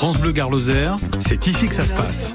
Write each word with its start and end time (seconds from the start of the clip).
France 0.00 0.16
Bleu 0.16 0.32
Garloser, 0.32 0.92
c'est 1.18 1.46
ici 1.46 1.68
que 1.68 1.74
ça 1.74 1.84
se 1.84 1.92
passe. 1.92 2.32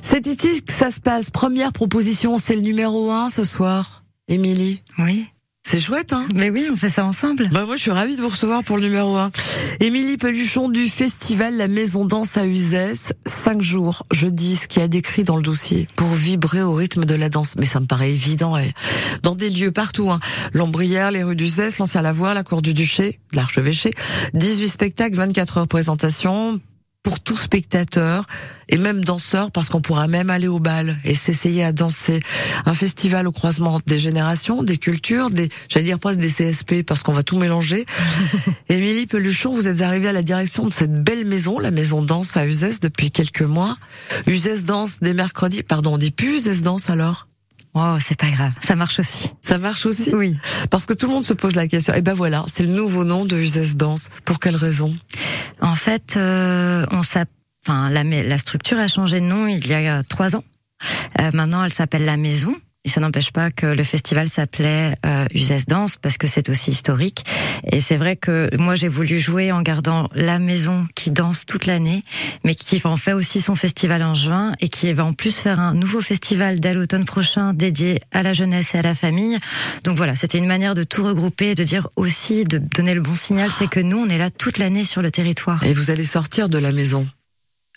C'est 0.00 0.24
ici 0.28 0.62
que 0.62 0.72
ça 0.72 0.92
se 0.92 1.00
passe. 1.00 1.30
Première 1.30 1.72
proposition, 1.72 2.36
c'est 2.36 2.54
le 2.54 2.60
numéro 2.60 3.10
1 3.10 3.30
ce 3.30 3.42
soir. 3.42 4.04
Émilie. 4.28 4.84
Oui. 4.96 5.26
C'est 5.68 5.80
chouette, 5.80 6.12
hein 6.12 6.28
Mais 6.32 6.48
oui, 6.48 6.68
on 6.70 6.76
fait 6.76 6.88
ça 6.88 7.04
ensemble. 7.04 7.48
Bah 7.50 7.66
moi, 7.66 7.74
je 7.74 7.80
suis 7.80 7.90
ravie 7.90 8.14
de 8.14 8.22
vous 8.22 8.28
recevoir 8.28 8.62
pour 8.62 8.76
le 8.76 8.84
numéro 8.84 9.16
1. 9.16 9.32
Émilie 9.80 10.16
Peluchon 10.16 10.68
du 10.68 10.86
festival 10.86 11.56
La 11.56 11.66
Maison 11.66 12.04
Danse 12.04 12.36
à 12.36 12.46
Uzès. 12.46 13.12
Cinq 13.26 13.62
jours, 13.62 14.04
je 14.12 14.28
dis 14.28 14.54
ce 14.54 14.68
qui 14.68 14.80
a 14.80 14.86
décrit 14.86 15.24
dans 15.24 15.34
le 15.34 15.42
dossier, 15.42 15.88
pour 15.96 16.06
vibrer 16.10 16.62
au 16.62 16.72
rythme 16.72 17.04
de 17.04 17.16
la 17.16 17.28
danse. 17.28 17.56
Mais 17.56 17.66
ça 17.66 17.80
me 17.80 17.86
paraît 17.86 18.12
évident. 18.12 18.56
Et 18.56 18.72
dans 19.24 19.34
des 19.34 19.50
lieux 19.50 19.72
partout, 19.72 20.08
hein. 20.08 20.20
L'Ombrière, 20.52 21.10
les 21.10 21.24
rues 21.24 21.34
d'Uzès, 21.34 21.70
l'Ancien 21.80 22.00
Lavoir, 22.00 22.32
la 22.32 22.44
Cour 22.44 22.62
du 22.62 22.72
Duché, 22.72 23.18
l'Archevêché. 23.32 23.90
18 24.34 24.68
spectacles, 24.68 25.16
24 25.16 25.58
heures 25.58 25.66
pour 27.06 27.20
tout 27.20 27.36
spectateur 27.36 28.26
et 28.68 28.78
même 28.78 29.04
danseur 29.04 29.52
parce 29.52 29.68
qu'on 29.68 29.80
pourra 29.80 30.08
même 30.08 30.28
aller 30.28 30.48
au 30.48 30.58
bal 30.58 30.98
et 31.04 31.14
s'essayer 31.14 31.62
à 31.62 31.70
danser. 31.70 32.18
Un 32.64 32.74
festival 32.74 33.28
au 33.28 33.30
croisement 33.32 33.80
des 33.86 34.00
générations, 34.00 34.64
des 34.64 34.76
cultures, 34.76 35.30
des, 35.30 35.48
j'allais 35.68 35.86
dire 35.86 36.00
presque 36.00 36.18
des 36.18 36.32
CSP 36.32 36.82
parce 36.84 37.04
qu'on 37.04 37.12
va 37.12 37.22
tout 37.22 37.38
mélanger. 37.38 37.86
Émilie 38.68 39.06
Peluchon, 39.06 39.54
vous 39.54 39.68
êtes 39.68 39.82
arrivée 39.82 40.08
à 40.08 40.12
la 40.12 40.24
direction 40.24 40.66
de 40.66 40.72
cette 40.72 41.00
belle 41.04 41.24
maison, 41.26 41.60
la 41.60 41.70
maison 41.70 42.02
danse 42.02 42.36
à 42.36 42.44
Uzès 42.44 42.80
depuis 42.82 43.12
quelques 43.12 43.42
mois. 43.42 43.76
Uzès 44.26 44.64
danse 44.64 44.98
des 44.98 45.12
mercredis, 45.12 45.62
pardon, 45.62 45.94
on 45.94 45.98
dit 45.98 46.10
plus 46.10 46.38
Uzès 46.38 46.62
danse 46.62 46.90
alors? 46.90 47.28
Oh, 47.78 47.98
c'est 48.00 48.16
pas 48.18 48.30
grave, 48.30 48.54
ça 48.62 48.74
marche 48.74 49.00
aussi. 49.00 49.30
Ça 49.42 49.58
marche 49.58 49.84
aussi 49.84 50.14
Oui. 50.14 50.34
Parce 50.70 50.86
que 50.86 50.94
tout 50.94 51.08
le 51.08 51.12
monde 51.12 51.26
se 51.26 51.34
pose 51.34 51.54
la 51.56 51.68
question. 51.68 51.92
Et 51.92 52.00
ben 52.00 52.14
voilà, 52.14 52.42
c'est 52.46 52.62
le 52.62 52.72
nouveau 52.72 53.04
nom 53.04 53.26
de 53.26 53.36
Uzès 53.36 53.74
Danse. 53.74 54.08
Pour 54.24 54.40
quelle 54.40 54.56
raison? 54.56 54.96
En 55.60 55.74
fait, 55.74 56.14
euh, 56.16 56.86
on 56.90 57.00
enfin, 57.00 57.90
la, 57.90 58.02
la 58.02 58.38
structure 58.38 58.78
a 58.78 58.88
changé 58.88 59.20
de 59.20 59.26
nom 59.26 59.46
il 59.46 59.66
y 59.66 59.74
a 59.74 60.02
trois 60.04 60.36
ans. 60.36 60.44
Euh, 61.20 61.30
maintenant, 61.34 61.64
elle 61.64 61.72
s'appelle 61.72 62.06
La 62.06 62.16
Maison. 62.16 62.54
Ça 62.86 63.00
n'empêche 63.00 63.30
pas 63.30 63.50
que 63.50 63.66
le 63.66 63.82
festival 63.82 64.26
s'appelait 64.28 64.94
euh, 65.04 65.26
Uzès 65.34 65.66
Danse 65.68 65.96
parce 65.96 66.16
que 66.16 66.26
c'est 66.26 66.48
aussi 66.48 66.70
historique. 66.70 67.24
Et 67.70 67.80
c'est 67.80 67.96
vrai 67.96 68.16
que 68.16 68.48
moi 68.56 68.74
j'ai 68.74 68.88
voulu 68.88 69.18
jouer 69.18 69.52
en 69.52 69.60
gardant 69.60 70.08
la 70.14 70.38
maison 70.38 70.86
qui 70.94 71.10
danse 71.10 71.44
toute 71.44 71.66
l'année, 71.66 72.04
mais 72.44 72.54
qui 72.54 72.80
en 72.84 72.96
fait 72.96 73.12
aussi 73.12 73.40
son 73.40 73.54
festival 73.54 74.02
en 74.02 74.14
juin 74.14 74.54
et 74.60 74.68
qui 74.68 74.90
va 74.92 75.04
en 75.04 75.12
plus 75.12 75.36
faire 75.36 75.60
un 75.60 75.74
nouveau 75.74 76.00
festival 76.00 76.58
dès 76.58 76.72
l'automne 76.72 77.04
prochain 77.04 77.52
dédié 77.52 78.00
à 78.12 78.22
la 78.22 78.32
jeunesse 78.32 78.74
et 78.74 78.78
à 78.78 78.82
la 78.82 78.94
famille. 78.94 79.36
Donc 79.84 79.96
voilà, 79.96 80.14
c'était 80.14 80.38
une 80.38 80.46
manière 80.46 80.74
de 80.74 80.82
tout 80.82 81.04
regrouper, 81.04 81.54
de 81.54 81.64
dire 81.64 81.88
aussi, 81.96 82.44
de 82.44 82.58
donner 82.58 82.94
le 82.94 83.02
bon 83.02 83.14
signal, 83.14 83.50
c'est 83.54 83.68
que 83.68 83.80
nous 83.80 83.98
on 83.98 84.08
est 84.08 84.18
là 84.18 84.30
toute 84.30 84.58
l'année 84.58 84.84
sur 84.84 85.02
le 85.02 85.10
territoire. 85.10 85.62
Et 85.64 85.74
vous 85.74 85.90
allez 85.90 86.04
sortir 86.04 86.48
de 86.48 86.58
la 86.58 86.72
maison 86.72 87.06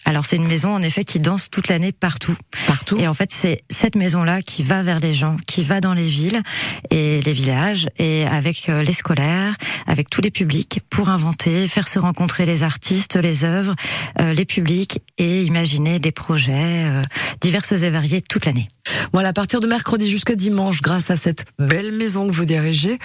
alors 0.05 0.25
c'est 0.25 0.37
une 0.37 0.47
maison 0.47 0.73
en 0.73 0.81
effet 0.81 1.03
qui 1.03 1.19
danse 1.19 1.49
toute 1.49 1.67
l'année 1.67 1.91
partout. 1.91 2.35
Partout. 2.67 2.97
Et 2.97 3.07
en 3.07 3.13
fait 3.13 3.31
c'est 3.31 3.61
cette 3.69 3.95
maison-là 3.95 4.41
qui 4.41 4.63
va 4.63 4.81
vers 4.81 4.99
les 4.99 5.13
gens, 5.13 5.37
qui 5.45 5.63
va 5.63 5.81
dans 5.81 5.93
les 5.93 6.07
villes 6.07 6.41
et 6.89 7.21
les 7.21 7.33
villages 7.33 7.87
et 7.97 8.25
avec 8.25 8.69
euh, 8.69 8.81
les 8.81 8.93
scolaires, 8.93 9.55
avec 9.87 10.09
tous 10.09 10.21
les 10.21 10.31
publics 10.31 10.79
pour 10.89 11.09
inventer, 11.09 11.67
faire 11.67 11.87
se 11.87 11.99
rencontrer 11.99 12.45
les 12.45 12.63
artistes, 12.63 13.17
les 13.17 13.43
œuvres, 13.43 13.75
euh, 14.19 14.33
les 14.33 14.45
publics 14.45 15.01
et 15.17 15.43
imaginer 15.43 15.99
des 15.99 16.11
projets 16.11 16.85
euh, 16.87 17.01
diverses 17.41 17.73
et 17.73 17.89
variés 17.89 18.21
toute 18.21 18.45
l'année. 18.45 18.67
Voilà, 19.13 19.29
à 19.29 19.33
partir 19.33 19.59
de 19.59 19.67
mercredi 19.67 20.09
jusqu'à 20.09 20.35
dimanche, 20.35 20.81
grâce 20.81 21.11
à 21.11 21.17
cette 21.17 21.45
belle 21.59 21.91
maison 21.91 22.27
que 22.27 22.33
vous 22.33 22.45
dirigez, 22.45 22.97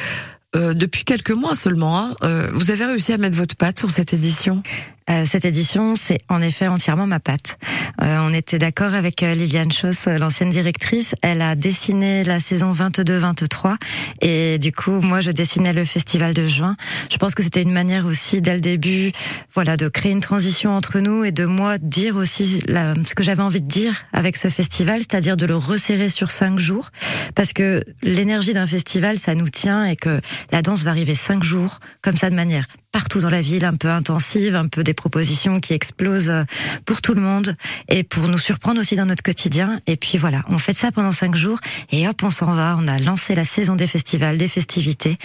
depuis 0.55 1.05
quelques 1.05 1.33
mois 1.33 1.57
seulement, 1.57 2.11
hein, 2.23 2.49
vous 2.53 2.71
avez 2.71 2.85
réussi 2.85 3.13
à 3.13 3.19
mettre 3.19 3.37
votre 3.37 3.57
patte 3.57 3.81
sur 3.81 3.91
cette 3.91 4.15
édition? 4.15 4.63
Euh, 5.11 5.27
cette 5.27 5.45
édition, 5.45 5.95
c'est 5.97 6.21
en 6.31 6.41
effet 6.41 6.67
entièrement 6.67 7.07
ma 7.07 7.21
patte. 7.21 7.59
Euh, 8.01 8.27
on 8.27 8.33
était 8.33 8.59
d'accord 8.59 8.95
avec 8.95 9.23
euh, 9.23 9.35
Liliane 9.35 9.71
Chauss, 9.71 10.07
l'ancienne 10.07 10.49
directrice. 10.49 11.15
Elle 11.21 11.43
a 11.43 11.55
dessiné 11.57 12.25
la 12.25 12.41
saison 12.41 12.73
22-23 12.73 13.77
et 14.23 14.59
du 14.59 14.73
coup, 14.73 15.01
moi, 15.03 15.21
je 15.21 15.31
dessinais 15.31 15.75
le 15.75 15.85
festival 15.85 16.33
de 16.33 16.47
juin. 16.47 16.77
Je 17.11 17.19
pense 17.19 17.35
que 17.35 17.43
c'était 17.43 17.61
une 17.61 17.73
manière 17.73 18.07
aussi, 18.07 18.41
dès 18.41 18.55
le 18.55 18.61
début, 18.61 19.13
voilà, 19.53 19.77
de 19.77 19.89
créer 19.89 20.13
une 20.13 20.21
transition 20.21 20.75
entre 20.75 21.01
nous 21.01 21.23
et 21.23 21.33
de 21.33 21.45
moi 21.45 21.77
dire 21.77 22.17
aussi 22.17 22.61
ce 22.67 23.15
que 23.15 23.23
j'avais 23.23 23.43
envie 23.43 23.61
de 23.61 23.69
dire 23.69 24.07
avec 24.15 24.39
ce 24.39 24.49
festival, 24.49 25.01
c'est-à-dire 25.01 25.37
de 25.37 25.45
le 25.45 25.57
resserrer 25.57 26.09
sur 26.09 26.31
cinq 26.31 26.59
jours, 26.59 26.91
parce 27.35 27.53
que 27.53 27.85
l'énergie 28.03 28.55
d'un 28.55 28.67
festival, 28.67 29.19
ça 29.19 29.35
nous 29.35 29.51
tient 29.51 29.85
et 29.85 29.97
que 29.97 30.21
la 30.51 30.63
danse 30.63 30.83
va 30.83 30.93
arriver 30.93 31.15
cinq 31.15 31.45
jours, 31.45 31.81
comme 32.01 32.17
ça, 32.17 32.31
de 32.31 32.35
manière 32.35 32.67
partout 32.95 33.19
dans 33.19 33.29
la 33.29 33.43
ville, 33.43 33.65
un 33.65 33.75
peu 33.75 33.89
intensive, 33.89 34.55
un 34.55 34.69
peu 34.69 34.85
des 34.85 34.95
propositions 34.95 35.59
qui 35.59 35.73
explosent 35.73 36.31
euh, 36.31 36.45
pour 36.85 37.03
tout 37.03 37.13
le 37.13 37.21
monde 37.21 37.55
et 37.89 38.05
pour 38.05 38.29
nous 38.29 38.39
surprendre 38.39 38.81
aussi 38.81 38.95
dans 38.95 39.05
notre 39.05 39.25
quotidien. 39.25 39.81
Et 39.89 39.97
puis 39.97 40.17
voilà, 40.17 40.45
on 40.49 40.59
fait 40.59 40.75
ça 40.75 40.93
pendant 40.93 41.11
cinq 41.11 41.35
jours 41.35 41.59
et 41.91 42.07
hop, 42.07 42.23
on 42.23 42.31
s'en 42.31 42.53
va. 42.53 42.77
On 42.79 42.87
a 42.87 43.01
lancé 43.01 43.35
la 43.35 43.43
saison 43.43 43.75
des 43.75 43.89
festivals, 43.89 44.39
des 44.39 44.47
festivités. 44.47 45.19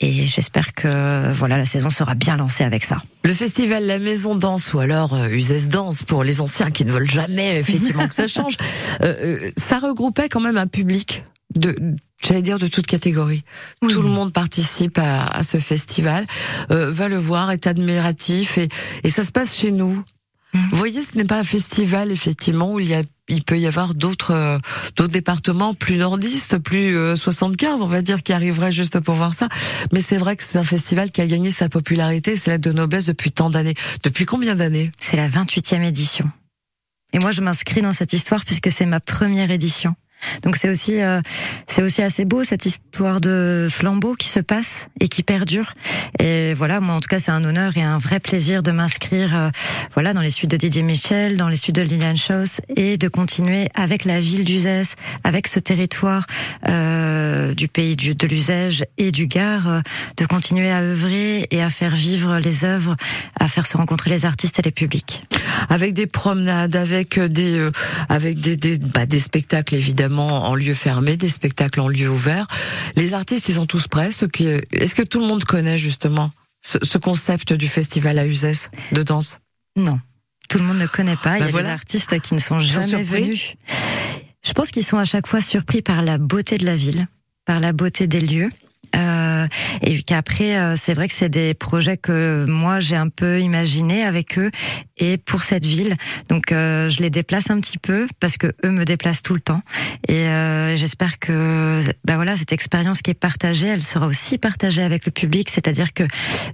Et 0.00 0.26
j'espère 0.26 0.74
que 0.74 1.32
voilà 1.34 1.56
la 1.56 1.66
saison 1.66 1.88
sera 1.88 2.16
bien 2.16 2.36
lancée 2.36 2.64
avec 2.64 2.82
ça. 2.82 3.00
Le 3.22 3.32
festival 3.32 3.86
La 3.86 4.00
Maison 4.00 4.34
Danse 4.34 4.74
ou 4.74 4.80
alors 4.80 5.14
euh, 5.14 5.28
Danse 5.70 6.02
pour 6.02 6.24
les 6.24 6.40
anciens 6.40 6.72
qui 6.72 6.84
ne 6.84 6.90
veulent 6.90 7.08
jamais 7.08 7.60
effectivement 7.60 8.08
que 8.08 8.14
ça 8.14 8.26
change. 8.36 8.56
Euh, 9.02 9.14
euh, 9.22 9.50
ça 9.56 9.78
regroupait 9.78 10.28
quand 10.28 10.40
même 10.40 10.58
un 10.58 10.66
public 10.66 11.22
de 11.54 11.76
j'allais 12.26 12.42
dire 12.42 12.58
de 12.58 12.66
toute 12.66 12.86
catégorie. 12.86 13.44
Tout 13.80 14.02
le 14.02 14.08
monde 14.08 14.32
participe 14.32 14.98
à, 14.98 15.26
à 15.26 15.42
ce 15.42 15.58
festival, 15.58 16.26
euh, 16.70 16.90
va 16.90 17.08
le 17.08 17.16
voir, 17.16 17.50
est 17.50 17.66
admiratif 17.66 18.58
et, 18.58 18.68
et 19.02 19.10
ça 19.10 19.24
se 19.24 19.32
passe 19.32 19.56
chez 19.56 19.70
nous. 19.70 20.02
Mmh. 20.52 20.60
Vous 20.70 20.76
voyez, 20.76 21.02
ce 21.02 21.16
n'est 21.16 21.24
pas 21.24 21.38
un 21.38 21.44
festival 21.44 22.12
effectivement 22.12 22.72
où 22.72 22.80
il 22.80 22.88
y 22.88 22.94
a 22.94 23.02
il 23.28 23.42
peut 23.42 23.58
y 23.58 23.66
avoir 23.66 23.94
d'autres 23.94 24.32
euh, 24.32 24.58
d'autres 24.96 25.12
départements 25.12 25.72
plus 25.72 25.96
nordistes, 25.96 26.58
plus 26.58 27.16
75, 27.16 27.80
euh, 27.80 27.84
on 27.84 27.88
va 27.88 28.02
dire, 28.02 28.22
qui 28.22 28.32
arriveraient 28.32 28.72
juste 28.72 29.00
pour 29.00 29.14
voir 29.14 29.32
ça. 29.32 29.48
Mais 29.92 30.02
c'est 30.02 30.18
vrai 30.18 30.36
que 30.36 30.42
c'est 30.42 30.58
un 30.58 30.64
festival 30.64 31.10
qui 31.10 31.22
a 31.22 31.26
gagné 31.26 31.50
sa 31.50 31.68
popularité, 31.68 32.36
c'est 32.36 32.50
lettre 32.50 32.64
de 32.64 32.72
noblesse 32.72 33.06
depuis 33.06 33.32
tant 33.32 33.48
d'années. 33.50 33.74
Depuis 34.02 34.26
combien 34.26 34.54
d'années? 34.54 34.92
C'est 34.98 35.16
la 35.16 35.28
28e 35.28 35.82
édition. 35.82 36.30
Et 37.14 37.18
moi, 37.18 37.30
je 37.30 37.40
m'inscris 37.40 37.80
dans 37.80 37.92
cette 37.92 38.12
histoire 38.12 38.44
puisque 38.44 38.70
c'est 38.70 38.86
ma 38.86 39.00
première 39.00 39.50
édition. 39.50 39.94
Donc 40.42 40.56
c'est 40.56 40.68
aussi 40.68 41.00
euh, 41.00 41.20
c'est 41.66 41.82
aussi 41.82 42.02
assez 42.02 42.24
beau 42.24 42.44
cette 42.44 42.66
histoire 42.66 43.20
de 43.20 43.66
flambeau 43.70 44.14
qui 44.14 44.28
se 44.28 44.40
passe 44.40 44.88
et 45.00 45.08
qui 45.08 45.22
perdure. 45.22 45.74
Et 46.18 46.54
voilà, 46.54 46.80
moi 46.80 46.94
en 46.94 47.00
tout 47.00 47.08
cas 47.08 47.18
c'est 47.18 47.30
un 47.30 47.44
honneur 47.44 47.76
et 47.76 47.82
un 47.82 47.98
vrai 47.98 48.20
plaisir 48.20 48.62
de 48.62 48.70
m'inscrire 48.70 49.36
euh, 49.36 49.50
voilà 49.94 50.14
dans 50.14 50.20
les 50.20 50.30
suites 50.30 50.50
de 50.50 50.56
Didier 50.56 50.82
Michel, 50.82 51.36
dans 51.36 51.48
les 51.48 51.56
suites 51.56 51.74
de 51.76 51.82
Liliane 51.82 52.16
Chauss 52.16 52.60
et 52.76 52.96
de 52.96 53.08
continuer 53.08 53.68
avec 53.74 54.04
la 54.04 54.20
ville 54.20 54.44
d'Uzès, 54.44 54.94
avec 55.24 55.48
ce 55.48 55.58
territoire 55.58 56.26
euh, 56.68 57.54
du 57.54 57.68
pays 57.68 57.96
de 57.96 58.26
l'Uzège 58.26 58.84
et 58.98 59.10
du 59.10 59.26
Gard, 59.26 59.68
euh, 59.68 59.80
de 60.16 60.26
continuer 60.26 60.70
à 60.70 60.80
œuvrer 60.80 61.46
et 61.50 61.62
à 61.62 61.70
faire 61.70 61.94
vivre 61.94 62.38
les 62.38 62.64
œuvres, 62.64 62.96
à 63.38 63.48
faire 63.48 63.66
se 63.66 63.76
rencontrer 63.76 64.10
les 64.10 64.24
artistes 64.24 64.58
et 64.58 64.62
les 64.62 64.70
publics. 64.70 65.24
Avec 65.68 65.94
des 65.94 66.06
promenades, 66.06 66.76
avec 66.76 67.18
des 67.18 67.66
avec 68.08 68.40
des 68.40 68.56
des, 68.56 68.78
bah, 68.78 69.06
des 69.06 69.18
spectacles 69.18 69.74
évidemment 69.74 70.13
en 70.22 70.54
lieu 70.54 70.74
fermé, 70.74 71.16
des 71.16 71.28
spectacles 71.28 71.80
en 71.80 71.88
lieu 71.88 72.08
ouvert. 72.08 72.46
Les 72.96 73.14
artistes, 73.14 73.48
ils 73.48 73.54
sont 73.54 73.66
tous 73.66 73.88
prêts. 73.88 74.08
Est-ce 74.08 74.94
que 74.94 75.02
tout 75.02 75.20
le 75.20 75.26
monde 75.26 75.44
connaît 75.44 75.78
justement 75.78 76.30
ce, 76.60 76.98
concept 76.98 77.52
du 77.52 77.68
festival 77.68 78.18
à 78.18 78.26
Uzès 78.26 78.70
de 78.92 79.02
danse? 79.02 79.38
Non, 79.76 80.00
tout 80.48 80.58
le 80.58 80.64
monde 80.64 80.78
ne 80.78 80.86
connaît 80.86 81.16
pas. 81.16 81.38
Il 81.38 81.44
y 81.44 81.48
a 81.48 81.62
des 81.62 81.68
artistes 81.68 82.20
qui 82.20 82.34
ne 82.34 82.40
sont 82.40 82.58
jamais 82.58 83.02
venus. 83.02 83.54
Je 84.44 84.52
pense 84.52 84.70
qu'ils 84.70 84.84
sont 84.84 84.98
à 84.98 85.04
chaque 85.04 85.26
fois 85.26 85.40
surpris 85.40 85.82
par 85.82 86.02
la 86.02 86.18
beauté 86.18 86.58
de 86.58 86.66
la 86.66 86.76
ville, 86.76 87.08
par 87.44 87.60
la 87.60 87.72
beauté 87.72 88.06
des 88.06 88.20
lieux. 88.20 88.50
Euh, 88.94 89.23
et 89.82 90.02
qu'après, 90.02 90.56
euh, 90.56 90.76
c'est 90.76 90.94
vrai 90.94 91.08
que 91.08 91.14
c'est 91.14 91.28
des 91.28 91.54
projets 91.54 91.96
que 91.96 92.44
moi 92.48 92.80
j'ai 92.80 92.96
un 92.96 93.08
peu 93.08 93.40
imaginé 93.40 94.04
avec 94.04 94.38
eux 94.38 94.50
et 94.96 95.16
pour 95.16 95.42
cette 95.42 95.66
ville. 95.66 95.96
Donc 96.28 96.52
euh, 96.52 96.88
je 96.88 97.00
les 97.00 97.10
déplace 97.10 97.50
un 97.50 97.60
petit 97.60 97.78
peu 97.78 98.06
parce 98.20 98.36
que 98.36 98.54
eux 98.64 98.70
me 98.70 98.84
déplacent 98.84 99.22
tout 99.22 99.34
le 99.34 99.40
temps. 99.40 99.62
Et 100.08 100.26
j'espère 100.76 101.18
que 101.18 101.80
bah 102.04 102.16
voilà 102.16 102.36
cette 102.36 102.52
expérience 102.52 103.02
qui 103.02 103.10
est 103.10 103.14
partagée, 103.14 103.68
elle 103.68 103.82
sera 103.82 104.06
aussi 104.06 104.38
partagée 104.38 104.82
avec 104.82 105.06
le 105.06 105.12
public. 105.12 105.48
C'est-à-dire 105.50 105.92
que 105.92 106.04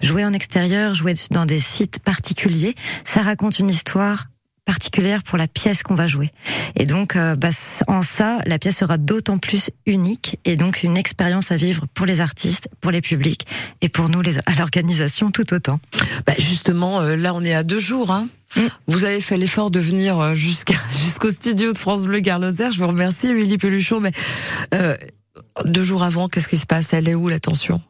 jouer 0.02 0.24
en 0.24 0.32
extérieur, 0.32 0.94
jouer 0.94 1.14
dans 1.30 1.46
des 1.46 1.60
sites 1.60 2.00
particuliers, 2.00 2.74
ça 3.04 3.22
raconte 3.22 3.58
une 3.58 3.70
histoire 3.70 4.26
particulière 4.64 5.22
pour 5.22 5.38
la 5.38 5.48
pièce 5.48 5.82
qu'on 5.82 5.94
va 5.94 6.06
jouer. 6.06 6.30
Et 6.76 6.84
donc, 6.84 7.16
euh, 7.16 7.34
bah, 7.34 7.50
en 7.86 8.02
ça, 8.02 8.38
la 8.46 8.58
pièce 8.58 8.78
sera 8.78 8.98
d'autant 8.98 9.38
plus 9.38 9.70
unique 9.86 10.38
et 10.44 10.56
donc 10.56 10.82
une 10.82 10.96
expérience 10.96 11.50
à 11.52 11.56
vivre 11.56 11.86
pour 11.94 12.06
les 12.06 12.20
artistes, 12.20 12.68
pour 12.80 12.90
les 12.90 13.00
publics 13.00 13.46
et 13.80 13.88
pour 13.88 14.08
nous, 14.08 14.22
les, 14.22 14.38
à 14.38 14.54
l'organisation 14.58 15.30
tout 15.30 15.52
autant. 15.52 15.80
Bah 16.26 16.34
justement, 16.38 17.00
euh, 17.00 17.16
là, 17.16 17.34
on 17.34 17.42
est 17.44 17.54
à 17.54 17.62
deux 17.62 17.80
jours. 17.80 18.10
Hein 18.10 18.28
mm. 18.56 18.60
Vous 18.86 19.04
avez 19.04 19.20
fait 19.20 19.36
l'effort 19.36 19.70
de 19.70 19.80
venir 19.80 20.18
euh, 20.18 20.34
jusqu'à 20.34 20.74
jusqu'au 20.90 21.30
studio 21.30 21.72
de 21.72 21.78
France 21.78 22.04
Bleu 22.04 22.20
Garloser. 22.20 22.72
Je 22.72 22.78
vous 22.78 22.88
remercie, 22.88 23.28
Émilie 23.28 23.58
Peluchon. 23.58 24.00
Mais 24.00 24.12
deux 25.64 25.84
jours 25.84 26.02
avant, 26.02 26.28
qu'est-ce 26.28 26.48
qui 26.48 26.58
se 26.58 26.66
passe? 26.66 26.92
Elle 26.92 27.08
est 27.08 27.14
où 27.14 27.28
l'attention 27.28 27.80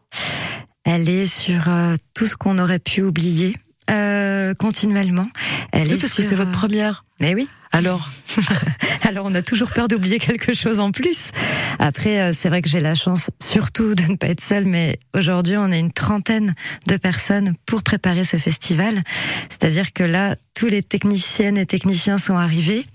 Elle 0.84 1.08
est 1.08 1.26
sur 1.26 1.68
tout 2.14 2.26
ce 2.26 2.36
qu'on 2.36 2.58
aurait 2.58 2.78
pu 2.78 3.02
oublier. 3.02 3.54
Euh, 3.90 4.54
continuellement. 4.54 5.26
Elle 5.72 5.88
oui, 5.88 5.94
est 5.94 5.96
parce 5.98 6.14
que 6.14 6.22
c'est 6.22 6.34
votre 6.34 6.50
première. 6.50 7.04
Mais 7.20 7.34
oui. 7.34 7.48
Alors, 7.72 8.08
Alors 9.08 9.26
on 9.26 9.34
a 9.34 9.42
toujours 9.42 9.70
peur 9.70 9.88
d'oublier 9.88 10.18
quelque 10.18 10.54
chose 10.54 10.80
en 10.80 10.92
plus. 10.92 11.30
Après, 11.78 12.20
euh, 12.20 12.32
c'est 12.32 12.48
vrai 12.48 12.62
que 12.62 12.68
j'ai 12.68 12.80
la 12.80 12.94
chance 12.94 13.30
surtout 13.40 13.94
de 13.94 14.02
ne 14.04 14.16
pas 14.16 14.28
être 14.28 14.42
seule, 14.42 14.66
mais 14.66 14.98
aujourd'hui 15.14 15.56
on 15.56 15.70
est 15.70 15.80
une 15.80 15.92
trentaine 15.92 16.54
de 16.86 16.96
personnes 16.96 17.54
pour 17.66 17.82
préparer 17.82 18.24
ce 18.24 18.36
festival. 18.36 19.00
C'est-à-dire 19.48 19.92
que 19.92 20.04
là, 20.04 20.36
tous 20.54 20.66
les 20.66 20.82
techniciennes 20.82 21.58
et 21.58 21.66
techniciens 21.66 22.18
sont 22.18 22.36
arrivés. 22.36 22.86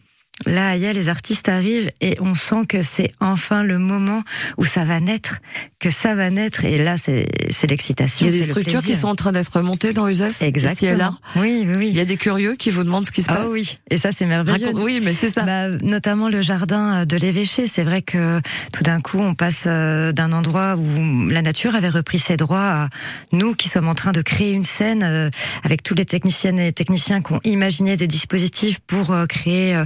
Là, 0.45 0.75
il 0.75 0.81
y 0.81 0.85
a 0.85 0.91
les 0.91 1.07
artistes 1.07 1.47
arrivent 1.47 1.89
et 2.01 2.17
on 2.19 2.33
sent 2.35 2.65
que 2.67 2.81
c'est 2.81 3.09
enfin 3.21 3.63
le 3.63 3.79
moment 3.79 4.21
où 4.57 4.65
ça 4.65 4.83
va 4.83 4.99
naître, 4.99 5.37
que 5.79 5.89
ça 5.89 6.13
va 6.13 6.29
naître. 6.29 6.65
Et 6.65 6.77
là, 6.83 6.97
c'est 6.97 7.25
l'excitation. 7.69 8.27
il 8.27 8.33
y 8.33 8.37
a 8.37 8.41
des 8.41 8.45
structures 8.47 8.81
qui 8.83 8.95
sont 8.95 9.07
en 9.07 9.15
train 9.15 9.31
d'être 9.31 9.61
montées 9.61 9.93
dans 9.93 10.09
Uzès. 10.09 10.31
ici 10.31 10.43
exactement. 10.43 10.97
là. 10.97 11.13
Oui, 11.37 11.65
oui. 11.77 11.87
Il 11.89 11.95
y 11.97 12.01
a 12.01 12.05
des 12.05 12.17
curieux 12.17 12.55
qui 12.55 12.69
vous 12.69 12.83
demandent 12.83 13.05
ce 13.07 13.11
qui 13.13 13.21
se 13.23 13.31
Ah 13.31 13.35
passe. 13.35 13.49
oui, 13.51 13.79
et 13.89 13.97
ça 13.97 14.11
c'est 14.11 14.25
merveilleux. 14.25 14.67
Raconte- 14.67 14.83
oui, 14.83 14.99
mais 15.01 15.13
c'est 15.13 15.29
ça. 15.29 15.43
Bah, 15.43 15.69
notamment 15.81 16.27
le 16.27 16.41
jardin 16.41 17.05
de 17.05 17.15
l'évêché. 17.17 17.67
C'est 17.67 17.83
vrai 17.85 18.01
que 18.01 18.41
tout 18.73 18.83
d'un 18.83 18.99
coup, 18.99 19.19
on 19.19 19.35
passe 19.35 19.63
euh, 19.67 20.11
d'un 20.11 20.33
endroit 20.33 20.75
où 20.75 21.29
la 21.29 21.41
nature 21.43 21.75
avait 21.75 21.88
repris 21.89 22.19
ses 22.19 22.35
droits 22.35 22.59
à 22.83 22.89
nous 23.31 23.55
qui 23.55 23.69
sommes 23.69 23.88
en 23.88 23.95
train 23.95 24.11
de 24.11 24.21
créer 24.21 24.51
une 24.51 24.65
scène 24.65 25.01
euh, 25.03 25.29
avec 25.63 25.81
tous 25.81 25.95
les 25.95 26.05
techniciennes 26.05 26.59
et 26.59 26.73
techniciens 26.73 27.21
qui 27.21 27.31
ont 27.31 27.41
imaginé 27.45 27.95
des 27.95 28.07
dispositifs 28.07 28.79
pour 28.85 29.11
euh, 29.11 29.25
créer 29.27 29.75
euh, 29.75 29.83
euh, 29.83 29.85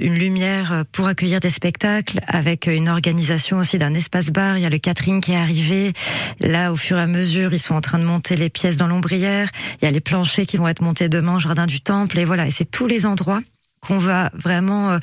une 0.00 0.14
lumière 0.14 0.72
euh, 0.72 0.84
pour 0.90 1.06
accueillir 1.06 1.40
des 1.40 1.50
spectacles, 1.50 2.20
avec 2.26 2.66
une 2.66 2.88
organisation 2.88 3.58
aussi 3.58 3.78
d'un 3.78 3.94
espace 3.94 4.30
bar. 4.30 4.58
Il 4.58 4.62
y 4.62 4.66
a 4.66 4.70
le 4.70 4.78
catering 4.78 5.20
qui 5.20 5.32
est 5.32 5.36
arrivé. 5.36 5.92
Là, 6.40 6.72
au 6.72 6.76
fur 6.76 6.98
et 6.98 7.02
à 7.02 7.06
mesure, 7.06 7.52
ils 7.52 7.58
sont 7.58 7.74
en 7.74 7.80
train 7.80 7.98
de 7.98 8.04
monter 8.04 8.36
les 8.36 8.50
pièces 8.50 8.76
dans 8.76 8.86
l'ombrière. 8.86 9.50
Il 9.80 9.84
y 9.84 9.88
a 9.88 9.90
les 9.90 10.00
planchers 10.00 10.46
qui 10.46 10.56
vont 10.56 10.68
être 10.68 10.82
montés 10.82 11.08
demain 11.08 11.36
au 11.36 11.40
jardin 11.40 11.66
du 11.66 11.80
temple. 11.80 12.18
Et 12.18 12.24
voilà, 12.24 12.46
et 12.46 12.50
c'est 12.50 12.70
tous 12.70 12.86
les 12.86 13.06
endroits 13.06 13.40
qu'on 13.80 13.98
va 13.98 14.30
vraiment 14.34 14.90
euh, 14.90 14.98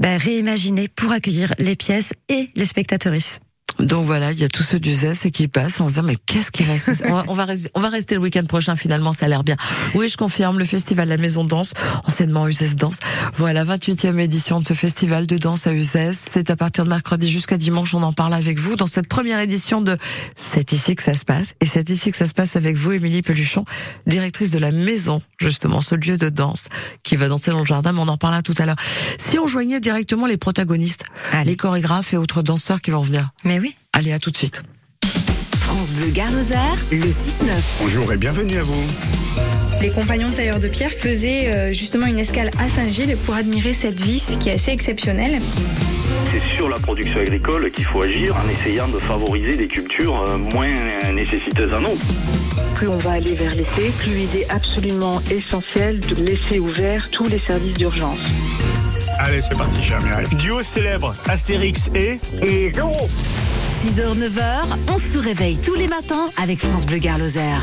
bah, 0.00 0.16
réimaginer 0.16 0.88
pour 0.88 1.12
accueillir 1.12 1.52
les 1.58 1.76
pièces 1.76 2.12
et 2.28 2.50
les 2.54 2.66
spectatrices. 2.66 3.40
Donc 3.78 4.06
voilà, 4.06 4.32
il 4.32 4.40
y 4.40 4.44
a 4.44 4.48
tous 4.48 4.62
ceux 4.62 4.80
d'Uzès 4.80 5.14
et 5.24 5.30
qui 5.30 5.46
passent 5.46 5.80
en 5.80 5.84
se 5.84 5.94
disant 5.94 6.02
mais 6.02 6.16
qu'est-ce 6.16 6.50
qui 6.50 6.64
va 6.64 6.76
se 6.76 6.84
passer 6.84 7.04
on 7.08 7.14
va, 7.14 7.24
on 7.28 7.34
va 7.34 7.44
rester, 7.44 7.70
on 7.74 7.80
va 7.80 7.88
rester 7.88 8.16
le 8.16 8.20
week-end 8.20 8.44
prochain 8.44 8.74
finalement, 8.74 9.12
ça 9.12 9.26
a 9.26 9.28
l'air 9.28 9.44
bien. 9.44 9.56
Oui, 9.94 10.08
je 10.08 10.16
confirme, 10.16 10.58
le 10.58 10.64
festival 10.64 11.08
La 11.08 11.16
Maison 11.16 11.44
Danse, 11.44 11.74
anciennement 12.04 12.48
Uzès 12.48 12.74
Danse. 12.74 12.98
Voilà, 13.36 13.64
28e 13.64 14.18
édition 14.18 14.60
de 14.60 14.66
ce 14.66 14.74
festival 14.74 15.26
de 15.26 15.38
danse 15.38 15.66
à 15.66 15.72
Uzès. 15.72 16.12
C'est 16.12 16.50
à 16.50 16.56
partir 16.56 16.84
de 16.84 16.88
mercredi 16.90 17.30
jusqu'à 17.30 17.56
dimanche, 17.56 17.94
on 17.94 18.02
en 18.02 18.12
parle 18.12 18.34
avec 18.34 18.58
vous 18.58 18.74
dans 18.74 18.86
cette 18.86 19.06
première 19.08 19.40
édition 19.40 19.80
de 19.80 19.96
C'est 20.36 20.72
ici 20.72 20.96
que 20.96 21.02
ça 21.02 21.14
se 21.14 21.24
passe. 21.24 21.54
Et 21.60 21.66
c'est 21.66 21.88
ici 21.88 22.10
que 22.10 22.16
ça 22.16 22.26
se 22.26 22.34
passe 22.34 22.56
avec 22.56 22.76
vous, 22.76 22.92
Émilie 22.92 23.22
Peluchon, 23.22 23.64
directrice 24.06 24.50
de 24.50 24.58
la 24.58 24.72
Maison, 24.72 25.22
justement, 25.38 25.80
ce 25.80 25.94
lieu 25.94 26.18
de 26.18 26.28
danse 26.28 26.66
qui 27.04 27.16
va 27.16 27.28
danser 27.28 27.50
dans 27.52 27.60
le 27.60 27.66
jardin, 27.66 27.92
mais 27.92 28.00
on 28.00 28.08
en 28.08 28.18
parlera 28.18 28.42
tout 28.42 28.54
à 28.58 28.66
l'heure. 28.66 28.76
Si 29.18 29.38
on 29.38 29.46
joignait 29.46 29.80
directement 29.80 30.26
les 30.26 30.36
protagonistes, 30.36 31.04
Allez. 31.32 31.50
les 31.50 31.56
chorégraphes 31.56 32.12
et 32.12 32.16
autres 32.16 32.42
danseurs 32.42 32.80
qui 32.80 32.90
vont 32.90 33.02
venir. 33.02 33.30
Mais 33.44 33.58
oui. 33.60 33.67
Allez, 33.92 34.12
à 34.12 34.18
tout 34.18 34.30
de 34.30 34.36
suite. 34.36 34.62
France 35.60 35.90
Bleu 35.92 36.10
Gare-Lozère, 36.10 36.76
le 36.90 36.98
6-9. 36.98 37.12
Bonjour 37.80 38.12
et 38.12 38.16
bienvenue 38.16 38.56
à 38.56 38.62
vous. 38.62 38.82
Les 39.80 39.90
compagnons 39.90 40.30
tailleurs 40.30 40.58
de 40.58 40.68
pierre 40.68 40.92
faisaient 40.92 41.48
euh, 41.48 41.72
justement 41.72 42.06
une 42.06 42.18
escale 42.18 42.50
à 42.58 42.68
Saint-Gilles 42.68 43.16
pour 43.24 43.34
admirer 43.34 43.72
cette 43.72 44.00
vis 44.00 44.36
qui 44.40 44.48
est 44.48 44.54
assez 44.54 44.72
exceptionnelle. 44.72 45.40
C'est 46.32 46.54
sur 46.54 46.68
la 46.68 46.78
production 46.78 47.20
agricole 47.20 47.70
qu'il 47.70 47.84
faut 47.84 48.02
agir 48.02 48.34
en 48.36 48.48
essayant 48.48 48.88
de 48.88 48.98
favoriser 48.98 49.56
des 49.56 49.68
cultures 49.68 50.24
euh, 50.28 50.36
moins 50.36 50.74
nécessiteuses 51.12 51.72
en 51.72 51.84
eau. 51.84 51.98
Plus 52.74 52.88
on 52.88 52.96
va 52.96 53.12
aller 53.12 53.34
vers 53.34 53.54
l'essai, 53.54 53.90
plus 53.98 54.22
il 54.32 54.40
est 54.40 54.50
absolument 54.50 55.20
essentiel 55.30 56.00
de 56.00 56.14
laisser 56.14 56.58
ouverts 56.58 57.10
tous 57.10 57.28
les 57.28 57.40
services 57.48 57.74
d'urgence. 57.74 58.18
Allez, 59.18 59.40
c'est 59.40 59.56
parti, 59.56 59.82
Chamia. 59.82 60.22
Duo 60.38 60.62
célèbre, 60.62 61.14
Astérix 61.28 61.88
et... 61.94 62.20
Et 62.40 62.72
Zoro 62.74 63.08
6h, 63.84 64.16
9h, 64.16 64.78
on 64.92 64.98
se 64.98 65.18
réveille 65.18 65.56
tous 65.56 65.74
les 65.74 65.88
matins 65.88 66.28
avec 66.40 66.60
France 66.60 66.86
Bleu 66.86 66.98
Gare-Lozère. 66.98 67.62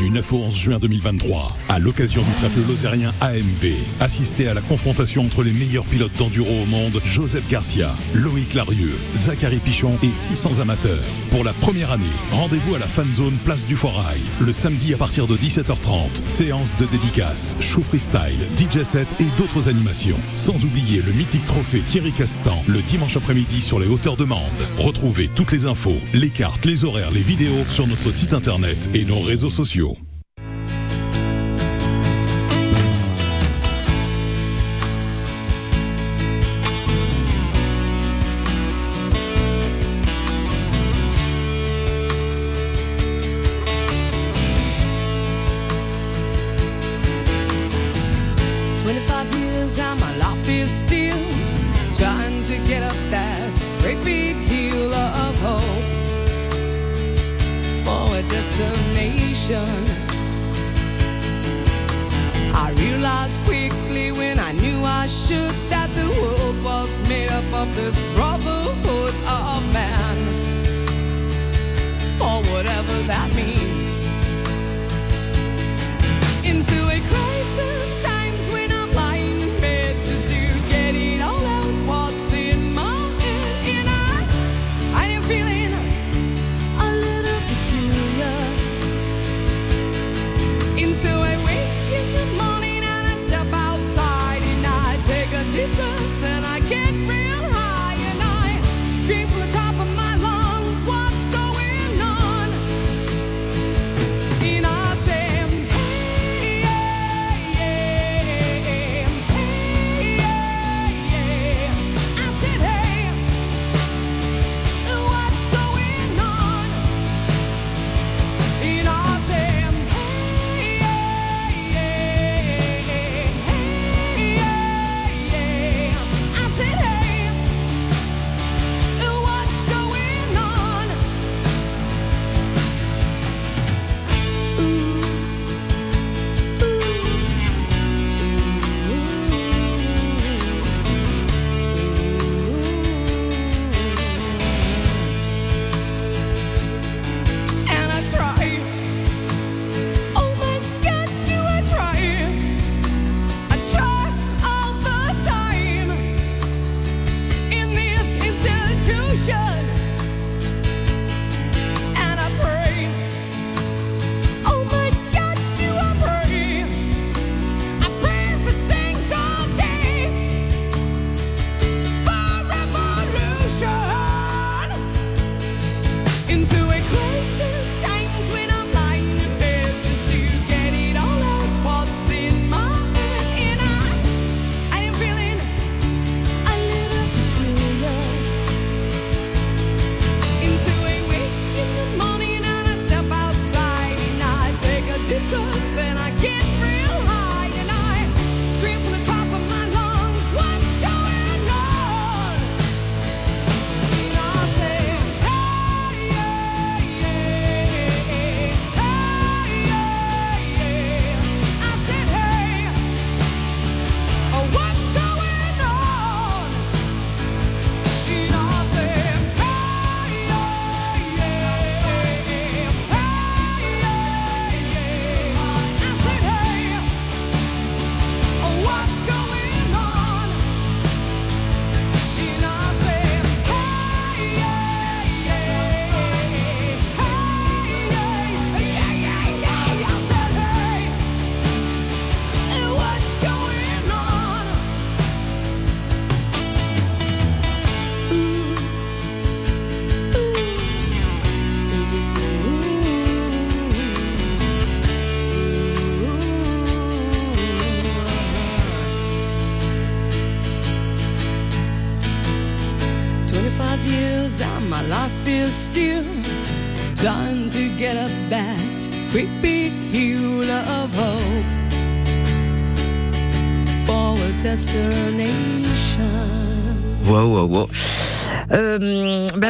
Du 0.00 0.08
9 0.08 0.32
au 0.32 0.36
11 0.38 0.56
juin 0.56 0.78
2023, 0.78 1.58
à 1.68 1.78
l'occasion 1.78 2.22
du 2.22 2.32
trèfle 2.32 2.66
lozérien 2.66 3.12
AMV, 3.20 3.74
assistez 4.00 4.48
à 4.48 4.54
la 4.54 4.62
confrontation 4.62 5.20
entre 5.20 5.42
les 5.42 5.52
meilleurs 5.52 5.84
pilotes 5.84 6.16
d'enduro 6.16 6.62
au 6.62 6.64
monde, 6.64 7.02
Joseph 7.04 7.46
Garcia, 7.50 7.94
Loïc 8.14 8.54
Larieux, 8.54 8.96
Zachary 9.12 9.58
Pichon 9.58 9.92
et 10.02 10.08
600 10.08 10.60
amateurs. 10.60 11.04
Pour 11.30 11.44
la 11.44 11.52
première 11.52 11.90
année, 11.90 12.04
rendez-vous 12.32 12.76
à 12.76 12.78
la 12.78 12.86
Fan 12.86 13.12
Zone 13.12 13.36
Place 13.44 13.66
du 13.66 13.76
Foirail, 13.76 14.18
le 14.40 14.54
samedi 14.54 14.94
à 14.94 14.96
partir 14.96 15.26
de 15.26 15.36
17h30. 15.36 16.24
Séance 16.24 16.74
de 16.78 16.86
dédicaces, 16.86 17.54
show 17.60 17.82
freestyle, 17.82 18.40
DJ 18.56 18.84
set 18.84 19.08
et 19.20 19.28
d'autres 19.36 19.68
animations. 19.68 20.16
Sans 20.32 20.64
oublier 20.64 21.02
le 21.02 21.12
mythique 21.12 21.44
trophée 21.44 21.82
Thierry 21.82 22.12
Castan, 22.12 22.64
le 22.68 22.80
dimanche 22.80 23.18
après-midi 23.18 23.60
sur 23.60 23.78
les 23.78 23.86
hauteurs 23.86 24.16
de 24.16 24.24
Mende. 24.24 24.40
Retrouvez 24.78 25.28
toutes 25.28 25.52
les 25.52 25.66
infos, 25.66 25.98
les 26.14 26.30
cartes, 26.30 26.64
les 26.64 26.86
horaires, 26.86 27.10
les 27.10 27.22
vidéos 27.22 27.66
sur 27.68 27.86
notre 27.86 28.10
site 28.10 28.32
internet 28.32 28.88
et 28.94 29.04
nos 29.04 29.20
réseaux 29.20 29.50
sociaux. 29.50 29.89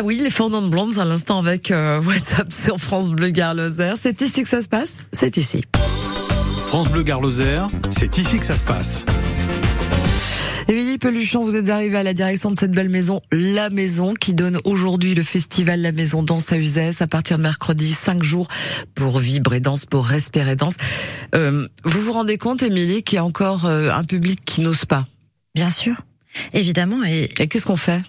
Bah 0.00 0.06
oui, 0.06 0.18
les 0.22 0.30
Fernand 0.30 0.62
Blondes 0.62 0.98
à 0.98 1.04
l'instant 1.04 1.38
avec 1.38 1.70
euh, 1.70 2.00
WhatsApp 2.06 2.50
sur 2.52 2.78
France 2.78 3.10
Bleu 3.10 3.28
Gare 3.30 3.54
Lozère. 3.54 3.96
C'est 4.00 4.22
ici 4.22 4.42
que 4.42 4.48
ça 4.48 4.62
se 4.62 4.68
passe? 4.68 5.04
C'est 5.12 5.36
ici. 5.36 5.62
France 6.64 6.88
Bleu 6.88 7.02
Gare 7.02 7.20
Lozère, 7.20 7.68
c'est 7.90 8.16
ici 8.16 8.38
que 8.38 8.46
ça 8.46 8.56
se 8.56 8.64
passe. 8.64 9.04
Émilie 10.68 10.96
Peluchon, 10.96 11.44
vous 11.44 11.54
êtes 11.54 11.68
arrivée 11.68 11.98
à 11.98 12.02
la 12.02 12.14
direction 12.14 12.50
de 12.50 12.56
cette 12.56 12.70
belle 12.70 12.88
maison, 12.88 13.20
La 13.30 13.68
Maison, 13.68 14.14
qui 14.14 14.32
donne 14.32 14.58
aujourd'hui 14.64 15.14
le 15.14 15.22
festival 15.22 15.82
La 15.82 15.92
Maison 15.92 16.22
Danse 16.22 16.50
à 16.50 16.56
Uzès 16.56 17.02
à 17.02 17.06
partir 17.06 17.36
de 17.36 17.42
mercredi, 17.42 17.90
cinq 17.90 18.22
jours 18.22 18.48
pour 18.94 19.18
vibrer 19.18 19.60
danse, 19.60 19.84
pour 19.84 20.06
respirer 20.06 20.56
danse. 20.56 20.76
Euh, 21.34 21.66
vous 21.84 22.00
vous 22.00 22.12
rendez 22.12 22.38
compte, 22.38 22.62
Émilie, 22.62 23.02
qu'il 23.02 23.16
y 23.16 23.18
a 23.18 23.24
encore 23.24 23.66
euh, 23.66 23.90
un 23.90 24.04
public 24.04 24.40
qui 24.46 24.62
n'ose 24.62 24.86
pas? 24.86 25.06
Bien 25.54 25.70
sûr, 25.70 26.00
évidemment. 26.54 27.04
Et, 27.04 27.28
Et 27.38 27.48
qu'est-ce 27.48 27.66
qu'on 27.66 27.76
fait? 27.76 28.00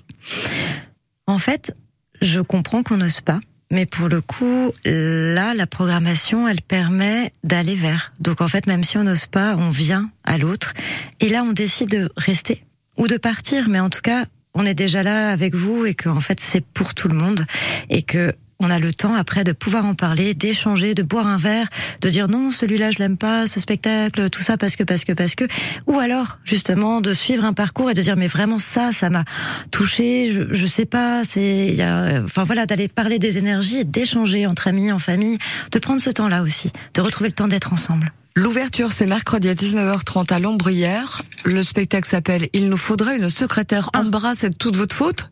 En 1.27 1.37
fait, 1.37 1.75
je 2.21 2.41
comprends 2.41 2.83
qu'on 2.83 2.97
n'ose 2.97 3.21
pas. 3.21 3.39
Mais 3.71 3.85
pour 3.85 4.09
le 4.09 4.19
coup, 4.21 4.73
là, 4.83 5.53
la 5.53 5.65
programmation, 5.65 6.47
elle 6.47 6.61
permet 6.61 7.31
d'aller 7.43 7.75
vers. 7.75 8.11
Donc 8.19 8.41
en 8.41 8.47
fait, 8.47 8.67
même 8.67 8.83
si 8.83 8.97
on 8.97 9.03
n'ose 9.03 9.27
pas, 9.27 9.55
on 9.57 9.69
vient 9.69 10.11
à 10.25 10.37
l'autre. 10.37 10.73
Et 11.21 11.29
là, 11.29 11.43
on 11.43 11.53
décide 11.53 11.89
de 11.89 12.11
rester 12.17 12.65
ou 12.97 13.07
de 13.07 13.15
partir. 13.15 13.69
Mais 13.69 13.79
en 13.79 13.89
tout 13.89 14.01
cas, 14.01 14.25
on 14.53 14.65
est 14.65 14.73
déjà 14.73 15.03
là 15.03 15.29
avec 15.29 15.55
vous 15.55 15.85
et 15.85 15.93
que 15.93 16.09
en 16.09 16.19
fait, 16.19 16.41
c'est 16.41 16.65
pour 16.65 16.93
tout 16.93 17.07
le 17.07 17.15
monde 17.15 17.45
et 17.89 18.01
que 18.01 18.33
on 18.61 18.69
a 18.69 18.79
le 18.79 18.93
temps 18.93 19.13
après 19.15 19.43
de 19.43 19.51
pouvoir 19.51 19.85
en 19.85 19.95
parler, 19.95 20.33
d'échanger, 20.33 20.93
de 20.93 21.03
boire 21.03 21.27
un 21.27 21.37
verre, 21.37 21.67
de 22.01 22.09
dire 22.09 22.27
non, 22.27 22.51
celui-là 22.51 22.91
je 22.91 22.99
l'aime 22.99 23.17
pas, 23.17 23.47
ce 23.47 23.59
spectacle, 23.59 24.29
tout 24.29 24.41
ça 24.41 24.57
parce 24.57 24.75
que 24.75 24.83
parce 24.83 25.03
que 25.03 25.13
parce 25.13 25.35
que, 25.35 25.45
ou 25.87 25.99
alors 25.99 26.39
justement 26.43 27.01
de 27.01 27.13
suivre 27.13 27.43
un 27.43 27.53
parcours 27.53 27.89
et 27.89 27.93
de 27.93 28.01
dire 28.01 28.15
mais 28.15 28.27
vraiment 28.27 28.59
ça, 28.59 28.91
ça 28.91 29.09
m'a 29.09 29.25
touché, 29.71 30.31
je, 30.31 30.53
je 30.53 30.67
sais 30.67 30.85
pas, 30.85 31.23
c'est, 31.23 31.67
il 31.67 31.75
y 31.75 31.81
a, 31.81 32.21
enfin 32.23 32.43
voilà, 32.43 32.65
d'aller 32.65 32.87
parler 32.87 33.19
des 33.19 33.37
énergies 33.37 33.79
et 33.79 33.83
d'échanger 33.83 34.45
entre 34.45 34.67
amis, 34.67 34.91
en 34.91 34.99
famille, 34.99 35.37
de 35.71 35.79
prendre 35.79 36.01
ce 36.01 36.09
temps-là 36.09 36.43
aussi, 36.43 36.71
de 36.93 37.01
retrouver 37.01 37.29
le 37.29 37.35
temps 37.35 37.47
d'être 37.47 37.73
ensemble. 37.73 38.11
L'ouverture, 38.35 38.93
c'est 38.93 39.07
mercredi 39.07 39.49
à 39.49 39.53
19h30 39.53 40.33
à 40.33 40.39
Lombrière. 40.39 41.21
Le 41.43 41.63
spectacle 41.63 42.07
s'appelle 42.07 42.47
Il 42.53 42.69
nous 42.69 42.77
faudrait 42.77 43.17
une 43.17 43.27
secrétaire. 43.27 43.89
Ambra, 43.93 44.35
c'est 44.35 44.57
toute 44.57 44.77
votre 44.77 44.95
faute? 44.95 45.29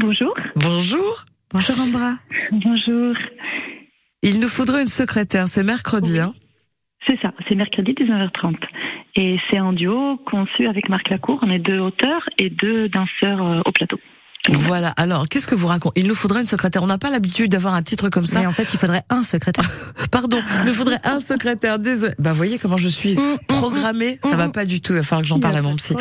Bonjour. 0.00 0.34
Bonjour. 0.56 1.24
Bonjour 1.52 1.80
Ambra. 1.80 2.12
Bonjour. 2.52 3.16
Il 4.22 4.38
nous 4.38 4.48
faudrait 4.48 4.82
une 4.82 4.88
secrétaire, 4.88 5.48
c'est 5.48 5.64
mercredi. 5.64 6.20
Hein 6.20 6.32
C'est 7.08 7.20
ça, 7.20 7.32
c'est 7.48 7.56
mercredi 7.56 7.92
19h30. 7.92 8.54
Et 9.16 9.36
c'est 9.50 9.56
un 9.56 9.72
duo 9.72 10.16
conçu 10.18 10.68
avec 10.68 10.88
Marc 10.88 11.08
Lacour. 11.08 11.40
On 11.42 11.50
est 11.50 11.58
deux 11.58 11.80
auteurs 11.80 12.28
et 12.38 12.50
deux 12.50 12.88
danseurs 12.88 13.44
euh, 13.44 13.62
au 13.66 13.72
plateau. 13.72 13.98
Voilà. 14.48 14.88
Alors, 14.96 15.28
qu'est-ce 15.28 15.46
que 15.46 15.54
vous 15.54 15.66
racontez? 15.66 16.00
Il 16.00 16.06
nous 16.06 16.14
faudrait 16.14 16.40
une 16.40 16.46
secrétaire. 16.46 16.82
On 16.82 16.86
n'a 16.86 16.96
pas 16.96 17.10
l'habitude 17.10 17.50
d'avoir 17.50 17.74
un 17.74 17.82
titre 17.82 18.08
comme 18.08 18.24
ça. 18.24 18.40
Mais 18.40 18.46
en 18.46 18.52
fait, 18.52 18.72
il 18.72 18.78
faudrait 18.78 19.02
un 19.10 19.22
secrétaire. 19.22 19.68
Pardon, 20.10 20.42
il 20.60 20.66
nous 20.66 20.72
faudrait 20.72 21.00
un 21.04 21.20
secrétaire. 21.20 21.78
Désolé. 21.78 22.14
Bah, 22.18 22.32
voyez 22.32 22.58
comment 22.58 22.78
je 22.78 22.88
suis 22.88 23.18
programmée. 23.48 24.18
Ça 24.22 24.36
va 24.36 24.48
pas 24.48 24.64
du 24.64 24.80
tout. 24.80 24.94
Il 24.94 24.96
va 24.96 25.02
falloir 25.02 25.22
que 25.22 25.28
j'en 25.28 25.40
parle 25.40 25.56
à 25.56 25.62
mon 25.62 25.76
psy. 25.76 25.94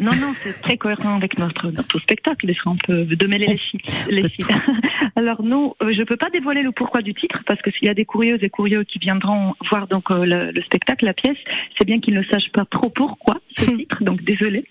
Non, 0.00 0.10
non, 0.20 0.32
c'est 0.36 0.60
très 0.60 0.76
cohérent 0.76 1.16
avec 1.16 1.38
notre, 1.38 1.70
notre 1.70 2.00
spectacle. 2.00 2.46
Des 2.46 2.54
fois, 2.54 2.72
on 2.72 2.76
peut 2.76 3.04
de 3.04 3.26
mêler 3.26 3.46
les 3.46 3.58
filles. 3.58 3.80
Les 4.08 4.28
filles. 4.28 4.46
Alors, 5.16 5.42
nous, 5.42 5.74
euh, 5.80 5.92
je 5.96 6.02
peux 6.02 6.16
pas 6.16 6.30
dévoiler 6.30 6.62
le 6.62 6.72
pourquoi 6.72 7.00
du 7.00 7.14
titre 7.14 7.38
parce 7.46 7.62
que 7.62 7.70
s'il 7.70 7.86
y 7.86 7.90
a 7.90 7.94
des 7.94 8.04
curieuses 8.04 8.42
et 8.42 8.50
curieux 8.50 8.82
qui 8.82 8.98
viendront 8.98 9.54
voir 9.70 9.86
donc 9.86 10.10
euh, 10.10 10.24
le, 10.24 10.50
le 10.50 10.62
spectacle, 10.62 11.04
la 11.04 11.14
pièce, 11.14 11.38
c'est 11.78 11.84
bien 11.84 12.00
qu'ils 12.00 12.14
ne 12.14 12.24
sachent 12.24 12.50
pas 12.52 12.64
trop 12.64 12.90
pourquoi 12.90 13.38
ce 13.56 13.70
titre. 13.76 14.02
Donc, 14.02 14.24
désolé. 14.24 14.64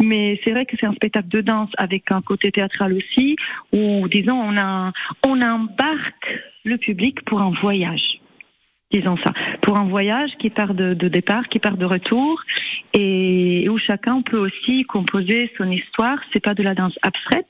Mais 0.00 0.40
c'est 0.42 0.50
vrai 0.50 0.66
que 0.66 0.76
c'est 0.80 0.86
un 0.86 0.94
spectacle 0.94 1.28
de 1.28 1.40
danse 1.40 1.70
avec 1.78 2.10
un 2.10 2.18
côté 2.32 2.50
théâtral 2.50 2.94
aussi, 2.94 3.36
où, 3.74 4.08
disons, 4.08 4.40
on, 4.40 4.56
a, 4.56 4.92
on 5.22 5.42
embarque 5.42 6.30
le 6.64 6.78
public 6.78 7.22
pour 7.26 7.42
un 7.42 7.50
voyage. 7.50 8.20
Disons 8.92 9.16
ça. 9.16 9.32
Pour 9.62 9.78
un 9.78 9.84
voyage 9.84 10.32
qui 10.38 10.50
part 10.50 10.74
de, 10.74 10.94
de 10.94 11.08
départ, 11.08 11.48
qui 11.48 11.58
part 11.58 11.76
de 11.76 11.86
retour, 11.86 12.42
et 12.94 13.66
où 13.68 13.78
chacun 13.78 14.22
peut 14.22 14.38
aussi 14.38 14.84
composer 14.84 15.50
son 15.56 15.70
histoire. 15.70 16.18
C'est 16.32 16.40
pas 16.42 16.54
de 16.54 16.62
la 16.62 16.74
danse 16.74 16.98
abstraite, 17.02 17.48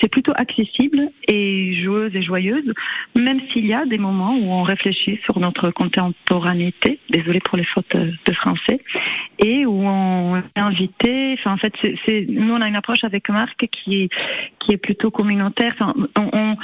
c'est 0.00 0.08
plutôt 0.08 0.32
accessible 0.34 1.10
et 1.26 1.74
joueuse 1.74 2.14
et 2.14 2.22
joyeuse, 2.22 2.72
même 3.14 3.40
s'il 3.50 3.66
y 3.66 3.74
a 3.74 3.84
des 3.84 3.98
moments 3.98 4.34
où 4.36 4.50
on 4.50 4.62
réfléchit 4.62 5.20
sur 5.24 5.38
notre 5.40 5.70
contemporanéité, 5.70 6.98
désolé 7.10 7.40
pour 7.40 7.58
les 7.58 7.64
fautes 7.64 7.94
euh, 7.94 8.10
de 8.24 8.32
français, 8.32 8.80
et 9.38 9.66
où 9.66 9.86
on 9.86 10.36
est 10.36 10.58
invité, 10.58 11.36
enfin 11.38 11.52
en 11.52 11.58
fait, 11.58 11.74
c'est, 12.06 12.26
nous 12.28 12.54
on 12.54 12.60
a 12.60 12.68
une 12.68 12.76
approche 12.76 13.04
avec 13.04 13.28
Marc 13.28 13.66
qui 13.70 14.04
est, 14.04 14.08
qui 14.58 14.72
est 14.72 14.78
plutôt 14.78 15.10
communautaire, 15.10 15.74
enfin, 15.78 15.94
on, 16.16 16.30
on, 16.32 16.56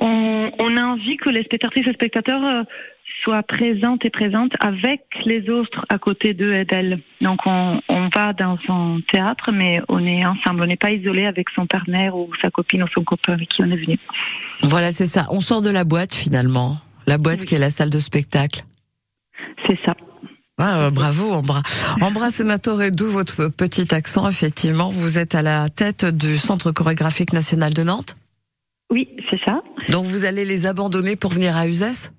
on, 0.00 0.50
on 0.58 0.76
a 0.76 0.84
envie 0.84 1.16
que 1.16 1.30
les 1.30 1.44
spectatrices 1.44 1.86
et 1.86 1.92
spectateurs 1.92 2.64
soient 3.22 3.42
présentes 3.42 4.04
et 4.04 4.10
présentes 4.10 4.52
avec 4.60 5.02
les 5.24 5.48
autres 5.50 5.84
à 5.88 5.98
côté 5.98 6.34
d'eux 6.34 6.54
et 6.54 6.64
d'elles. 6.64 7.00
Donc 7.20 7.46
on, 7.46 7.80
on 7.88 8.08
va 8.14 8.32
dans 8.32 8.58
un 8.68 8.98
théâtre, 9.10 9.50
mais 9.52 9.80
on 9.88 10.04
est 10.04 10.24
ensemble, 10.24 10.62
on 10.62 10.66
n'est 10.66 10.76
pas 10.76 10.90
isolé 10.92 11.26
avec 11.26 11.48
son 11.54 11.66
partenaire 11.66 12.16
ou 12.16 12.30
sa 12.40 12.50
copine 12.50 12.82
ou 12.82 12.88
son 12.94 13.02
copain 13.04 13.34
avec 13.34 13.48
qui 13.48 13.62
on 13.62 13.70
est 13.70 13.76
venu. 13.76 13.98
Voilà, 14.62 14.92
c'est 14.92 15.06
ça. 15.06 15.26
On 15.30 15.40
sort 15.40 15.62
de 15.62 15.70
la 15.70 15.84
boîte 15.84 16.14
finalement. 16.14 16.78
La 17.06 17.18
boîte 17.18 17.40
Oui. 17.40 17.46
qui 17.46 17.54
est 17.54 17.58
la 17.58 17.70
salle 17.70 17.90
de 17.90 17.98
spectacle. 17.98 18.64
C'est 19.66 19.78
ça. 19.84 19.94
Ah, 20.58 20.80
euh, 20.80 20.90
bravo, 20.90 21.32
Ambra. 21.32 21.62
Ambra 22.02 22.30
Sénator, 22.30 22.82
et 22.82 22.90
d'où 22.90 23.06
votre 23.06 23.48
petit 23.48 23.94
accent, 23.94 24.28
effectivement. 24.28 24.90
Vous 24.90 25.16
êtes 25.16 25.34
à 25.34 25.40
la 25.40 25.70
tête 25.70 26.04
du 26.04 26.36
Centre 26.36 26.70
chorégraphique 26.70 27.32
national 27.32 27.72
de 27.72 27.82
Nantes. 27.82 28.16
Oui, 28.90 29.08
c'est 29.30 29.40
ça. 29.44 29.62
Donc 29.88 30.04
vous 30.04 30.24
allez 30.26 30.44
les 30.44 30.66
abandonner 30.66 31.16
pour 31.16 31.30
venir 31.30 31.56
à 31.56 31.66
Uzès? 31.66 32.12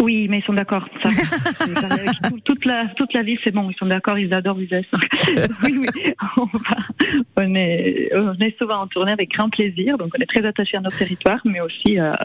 Oui, 0.00 0.26
mais 0.28 0.38
ils 0.40 0.44
sont 0.44 0.52
d'accord. 0.52 0.88
Toute 2.44 2.64
la 2.64 2.86
toute 2.96 3.12
la 3.12 3.22
vie, 3.22 3.38
c'est 3.44 3.50
bon. 3.52 3.70
Ils 3.70 3.76
sont 3.76 3.86
d'accord. 3.86 4.18
Ils 4.18 4.32
adorent 4.34 4.58
Uzès. 4.60 4.84
Oui, 5.64 5.78
oui. 5.80 6.12
On, 6.36 6.44
va- 6.44 6.86
on 7.36 7.54
est 7.54 8.10
on 8.14 8.34
est 8.34 8.56
souvent 8.58 8.80
en 8.82 8.86
tournée 8.86 9.12
avec 9.12 9.30
grand 9.30 9.48
plaisir. 9.50 9.96
Donc 9.98 10.12
on 10.16 10.20
est 10.20 10.26
très 10.26 10.44
attachés 10.46 10.76
à 10.76 10.80
notre 10.80 10.98
territoire, 10.98 11.40
mais 11.44 11.60
aussi 11.60 11.98
à 11.98 12.18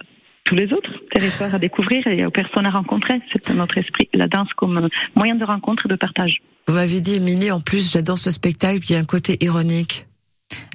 tous 0.46 0.56
les 0.56 0.72
autres 0.74 0.92
territoires 1.12 1.54
à 1.54 1.60
découvrir 1.60 2.06
et 2.08 2.26
aux 2.26 2.32
personnes 2.32 2.66
à 2.66 2.72
rencontrer. 2.72 3.22
C'est 3.32 3.54
notre 3.54 3.78
esprit. 3.78 4.10
La 4.14 4.28
danse 4.28 4.52
comme 4.54 4.90
moyen 5.16 5.36
de 5.36 5.44
rencontre 5.46 5.86
et 5.86 5.90
de 5.90 5.96
partage. 5.96 6.38
Vous 6.68 6.74
m'avez 6.76 7.02
dit, 7.02 7.16
Émilie, 7.16 7.52
en 7.52 7.62
plus, 7.62 7.92
j'adore 7.92 8.18
ce 8.20 8.30
spectacle, 8.32 8.80
il 8.90 8.92
y 8.94 8.96
a 8.96 9.00
un 9.00 9.04
côté 9.04 9.38
ironique. 9.44 10.06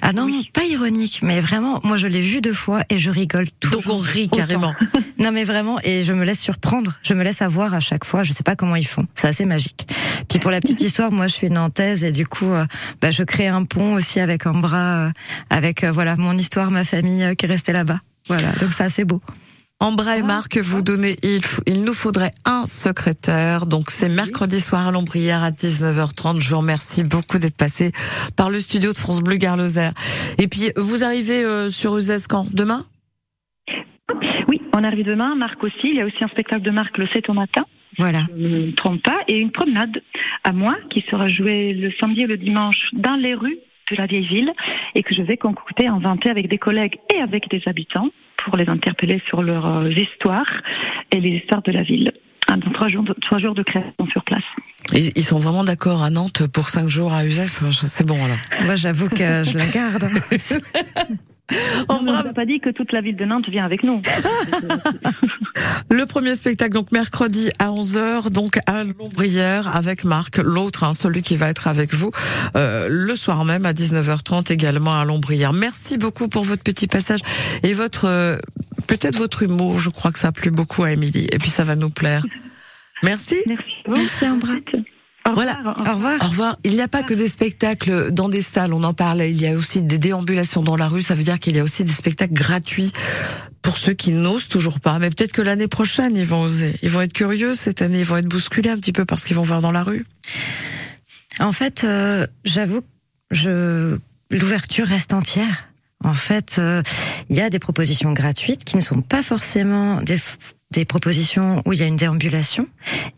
Ah 0.01 0.13
non, 0.13 0.27
pas 0.53 0.65
ironique, 0.65 1.19
mais 1.23 1.41
vraiment, 1.41 1.79
moi 1.83 1.97
je 1.97 2.07
l'ai 2.07 2.21
vu 2.21 2.41
deux 2.41 2.53
fois 2.53 2.83
et 2.89 2.97
je 2.97 3.09
rigole 3.09 3.47
toujours. 3.59 3.81
Donc 3.81 3.93
on 3.93 3.97
rit 3.97 4.25
autant. 4.25 4.37
carrément. 4.37 4.75
Non 5.17 5.31
mais 5.31 5.45
vraiment, 5.45 5.79
et 5.83 6.03
je 6.03 6.11
me 6.11 6.25
laisse 6.25 6.41
surprendre, 6.41 6.99
je 7.01 7.13
me 7.13 7.23
laisse 7.23 7.41
avoir 7.41 7.73
à 7.73 7.79
chaque 7.79 8.03
fois, 8.03 8.23
je 8.23 8.33
sais 8.33 8.43
pas 8.43 8.57
comment 8.57 8.75
ils 8.75 8.85
font, 8.85 9.07
c'est 9.15 9.27
assez 9.27 9.45
magique. 9.45 9.87
Puis 10.27 10.39
pour 10.39 10.51
la 10.51 10.59
petite 10.59 10.81
histoire, 10.81 11.09
moi 11.11 11.27
je 11.27 11.33
suis 11.33 11.49
nantaise 11.49 12.03
et 12.03 12.11
du 12.11 12.27
coup, 12.27 12.51
euh, 12.51 12.65
bah, 13.01 13.11
je 13.11 13.23
crée 13.23 13.47
un 13.47 13.63
pont 13.63 13.93
aussi 13.93 14.19
avec 14.19 14.45
Ambra, 14.45 15.07
euh, 15.07 15.11
avec 15.49 15.83
euh, 15.85 15.91
voilà 15.91 16.17
mon 16.17 16.37
histoire, 16.37 16.69
ma 16.69 16.83
famille 16.83 17.23
euh, 17.23 17.33
qui 17.33 17.45
est 17.45 17.49
restée 17.49 17.71
là-bas. 17.71 17.99
Voilà, 18.27 18.51
donc 18.59 18.73
c'est 18.73 18.83
assez 18.83 19.05
beau. 19.05 19.21
Ambra 19.81 20.17
et 20.17 20.23
Marc, 20.23 20.57
vous 20.57 20.81
donnez, 20.81 21.17
il, 21.21 21.83
nous 21.83 21.93
faudrait 21.93 22.31
un 22.45 22.65
secrétaire. 22.65 23.65
Donc 23.65 23.89
c'est 23.89 24.07
mercredi 24.07 24.61
soir 24.61 24.87
à 24.87 24.91
Lombrière 24.91 25.43
à 25.43 25.51
19h30. 25.51 26.39
Je 26.39 26.49
vous 26.49 26.59
remercie 26.59 27.03
beaucoup 27.03 27.39
d'être 27.39 27.57
passé 27.57 27.91
par 28.37 28.49
le 28.49 28.61
studio 28.61 28.93
de 28.93 28.97
France 28.97 29.21
Bleu 29.21 29.35
Gare 29.35 29.57
Lozère. 29.57 29.91
Et 30.37 30.47
puis 30.47 30.71
vous 30.77 31.03
arrivez 31.03 31.43
euh, 31.43 31.69
sur 31.69 31.97
Uzès 31.97 32.25
quand 32.29 32.47
Demain? 32.53 32.85
Oui, 34.47 34.61
on 34.73 34.83
arrive 34.83 35.05
demain. 35.05 35.35
Marc 35.35 35.61
aussi. 35.61 35.89
Il 35.89 35.95
y 35.95 36.01
a 36.01 36.05
aussi 36.05 36.23
un 36.23 36.29
spectacle 36.29 36.61
de 36.61 36.71
Marc 36.71 36.97
le 36.97 37.07
7 37.07 37.29
au 37.29 37.33
matin. 37.33 37.65
Voilà. 37.97 38.27
je 38.37 38.43
ne 38.43 38.65
me 38.67 38.71
trompe 38.73 39.01
pas, 39.03 39.19
et 39.29 39.39
une 39.39 39.51
promenade 39.51 40.01
à 40.43 40.51
moi 40.51 40.75
qui 40.89 41.05
sera 41.09 41.29
jouée 41.29 41.73
le 41.73 41.93
samedi 41.99 42.21
et 42.21 42.27
le 42.27 42.37
dimanche 42.37 42.89
dans 42.91 43.15
les 43.15 43.33
rues 43.33 43.57
de 43.91 43.95
la 43.95 44.05
vieille 44.05 44.27
ville 44.27 44.51
et 44.95 45.03
que 45.03 45.13
je 45.13 45.21
vais 45.21 45.37
concocter, 45.37 45.87
inventer 45.87 46.29
avec 46.29 46.49
des 46.49 46.57
collègues 46.57 46.97
et 47.13 47.21
avec 47.21 47.49
des 47.49 47.61
habitants 47.67 48.09
pour 48.45 48.57
les 48.57 48.69
interpeller 48.69 49.21
sur 49.27 49.43
leurs 49.43 49.65
euh, 49.65 49.89
histoires 49.89 50.49
et 51.11 51.19
les 51.19 51.31
histoires 51.37 51.61
de 51.63 51.71
la 51.71 51.83
ville. 51.83 52.13
Ah, 52.47 52.57
donc, 52.57 52.73
trois 52.73 52.87
jours 52.89 53.03
de, 53.03 53.13
trois 53.13 53.39
jours 53.39 53.55
de 53.55 53.63
création 53.63 54.07
sur 54.11 54.23
place. 54.23 54.43
ils, 54.93 55.11
ils 55.15 55.23
sont 55.23 55.39
vraiment 55.39 55.63
d'accord 55.63 56.03
à 56.03 56.09
Nantes 56.11 56.45
pour 56.47 56.69
cinq 56.69 56.87
jours 56.87 57.11
à 57.11 57.25
Uzès. 57.25 57.59
C'est 57.71 58.05
bon 58.05 58.23
alors. 58.23 58.37
Moi 58.65 58.75
j'avoue 58.75 59.09
que 59.09 59.43
je 59.43 59.57
la 59.57 59.65
garde. 59.67 60.07
On 61.89 62.01
ne 62.01 62.11
nous 62.11 62.15
a 62.15 62.33
pas 62.33 62.45
dit 62.45 62.59
que 62.59 62.69
toute 62.69 62.91
la 62.91 63.01
ville 63.01 63.15
de 63.15 63.25
Nantes 63.25 63.49
vient 63.49 63.65
avec 63.65 63.83
nous. 63.83 64.01
Le 65.91 66.05
premier 66.05 66.35
spectacle, 66.35 66.73
donc 66.73 66.91
mercredi 66.91 67.51
à 67.59 67.67
11h, 67.67 68.31
donc 68.31 68.59
à 68.65 68.83
Lombrière 68.83 69.75
avec 69.75 70.03
Marc, 70.03 70.37
l'autre, 70.37 70.83
hein, 70.83 70.93
celui 70.93 71.21
qui 71.21 71.35
va 71.35 71.49
être 71.49 71.67
avec 71.67 71.93
vous, 71.93 72.11
euh, 72.55 72.87
le 72.89 73.15
soir 73.15 73.45
même 73.45 73.65
à 73.65 73.73
19h30 73.73 74.51
également 74.51 74.99
à 74.99 75.05
Lombrière. 75.05 75.53
Merci 75.53 75.97
beaucoup 75.97 76.27
pour 76.27 76.43
votre 76.43 76.63
petit 76.63 76.87
passage 76.87 77.21
et 77.63 77.73
votre, 77.73 78.05
euh, 78.05 78.37
peut-être 78.87 79.17
votre 79.17 79.43
humour, 79.43 79.79
je 79.79 79.89
crois 79.89 80.11
que 80.11 80.19
ça 80.19 80.29
a 80.29 80.31
plu 80.31 80.51
beaucoup 80.51 80.83
à 80.83 80.91
Émilie 80.91 81.27
et 81.31 81.37
puis 81.37 81.49
ça 81.49 81.63
va 81.63 81.75
nous 81.75 81.89
plaire. 81.89 82.23
Merci. 83.03 83.37
Merci. 83.47 83.65
Merci 83.87 84.27
Ambra. 84.27 84.53
Au 85.27 85.33
Voilà. 85.33 85.55
revoir. 85.55 85.75
Au 85.79 85.93
revoir. 85.95 86.21
Au 86.23 86.27
revoir. 86.29 86.59
Il 86.63 86.71
n'y 86.71 86.81
a 86.81 86.87
pas 86.87 87.03
que 87.03 87.13
des 87.13 87.27
spectacles 87.27 88.11
dans 88.11 88.29
des 88.29 88.41
salles, 88.41 88.73
on 88.73 88.83
en 88.83 88.93
parlait. 88.93 89.31
Il 89.31 89.41
y 89.41 89.47
a 89.47 89.53
aussi 89.55 89.81
des 89.81 89.97
déambulations 89.97 90.61
dans 90.61 90.75
la 90.75 90.87
rue. 90.87 91.01
Ça 91.01 91.15
veut 91.15 91.23
dire 91.23 91.39
qu'il 91.39 91.55
y 91.55 91.59
a 91.59 91.63
aussi 91.63 91.83
des 91.83 91.91
spectacles 91.91 92.33
gratuits 92.33 92.91
pour 93.61 93.77
ceux 93.77 93.93
qui 93.93 94.11
n'osent 94.11 94.47
toujours 94.47 94.79
pas. 94.79 94.99
Mais 94.99 95.09
peut-être 95.09 95.31
que 95.31 95.41
l'année 95.41 95.67
prochaine, 95.67 96.15
ils 96.15 96.25
vont 96.25 96.41
oser. 96.43 96.77
Ils 96.83 96.89
vont 96.91 97.01
être 97.01 97.13
curieux 97.13 97.55
cette 97.55 97.81
année. 97.81 97.99
Ils 97.99 98.05
vont 98.05 98.17
être 98.17 98.27
bousculés 98.27 98.69
un 98.69 98.77
petit 98.77 98.91
peu 98.93 99.05
parce 99.05 99.23
qu'ils 99.25 99.35
vont 99.35 99.43
voir 99.43 99.61
dans 99.61 99.71
la 99.71 99.83
rue. 99.83 100.05
En 101.39 101.51
fait, 101.51 101.83
euh, 101.83 102.27
j'avoue, 102.45 102.81
je 103.31 103.97
l'ouverture 104.31 104.87
reste 104.87 105.13
entière. 105.13 105.65
En 106.03 106.13
fait, 106.13 106.57
euh, 106.59 106.83
il 107.29 107.35
y 107.35 107.41
a 107.41 107.49
des 107.49 107.57
propositions 107.59 108.13
gratuites 108.13 108.63
qui 108.63 108.75
ne 108.77 108.81
sont 108.81 109.01
pas 109.01 109.23
forcément 109.23 110.01
des, 110.03 110.17
des 110.75 110.85
propositions 110.85 111.61
où 111.65 111.73
il 111.73 111.79
y 111.79 111.83
a 111.83 111.87
une 111.87 111.95
déambulation, 111.95 112.67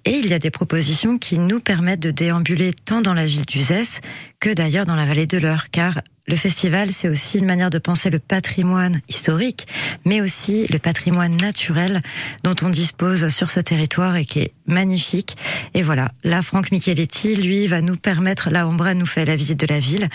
et 0.06 0.12
il 0.12 0.28
y 0.28 0.34
a 0.34 0.39
des 0.39 0.52
propositions 0.52 1.17
qui 1.17 1.39
nous 1.39 1.60
permettent 1.60 2.00
de 2.00 2.12
déambuler 2.12 2.72
tant 2.74 3.02
dans 3.02 3.15
la 3.15 3.26
ville 3.26 3.46
d'Uzès 3.46 4.02
que 4.39 4.54
d'ailleurs 4.54 4.86
dans 4.86 4.96
la 4.96 5.06
vallée 5.06 5.26
de 5.26 5.38
l'Eure, 5.38 5.72
car 5.72 6.02
le 6.28 6.36
festival, 6.36 6.91
c'est 6.91 7.08
aussi 7.08 7.39
une 7.39 7.46
manière 7.46 7.70
de 7.70 7.80
penser 7.80 8.10
le 8.10 8.20
patrimoine 8.20 9.02
historique, 9.08 9.65
mais 10.06 10.20
aussi 10.20 10.67
le 10.67 10.78
patrimoine 10.78 11.38
naturel 11.38 12.02
dont 12.43 12.56
on 12.62 12.70
dispose 12.70 13.30
sur 13.30 13.50
ce 13.50 13.62
territoire 13.62 14.17
et 14.17 14.26
qui 14.26 14.41
est 14.41 14.54
magnifique. 14.67 15.38
Et 15.74 15.82
voilà, 15.82 16.12
là, 16.26 16.41
Franck 16.41 16.72
Micheletti, 16.72 17.38
lui, 17.38 17.67
va 17.67 17.82
nous 17.82 17.96
permettre, 17.96 18.50
là, 18.50 18.67
Ombra 18.67 18.93
nous 18.93 19.06
fait 19.06 19.24
la 19.24 19.38
visite 19.38 19.60
de 19.60 19.67
la 19.67 19.80
ville, 19.80 20.10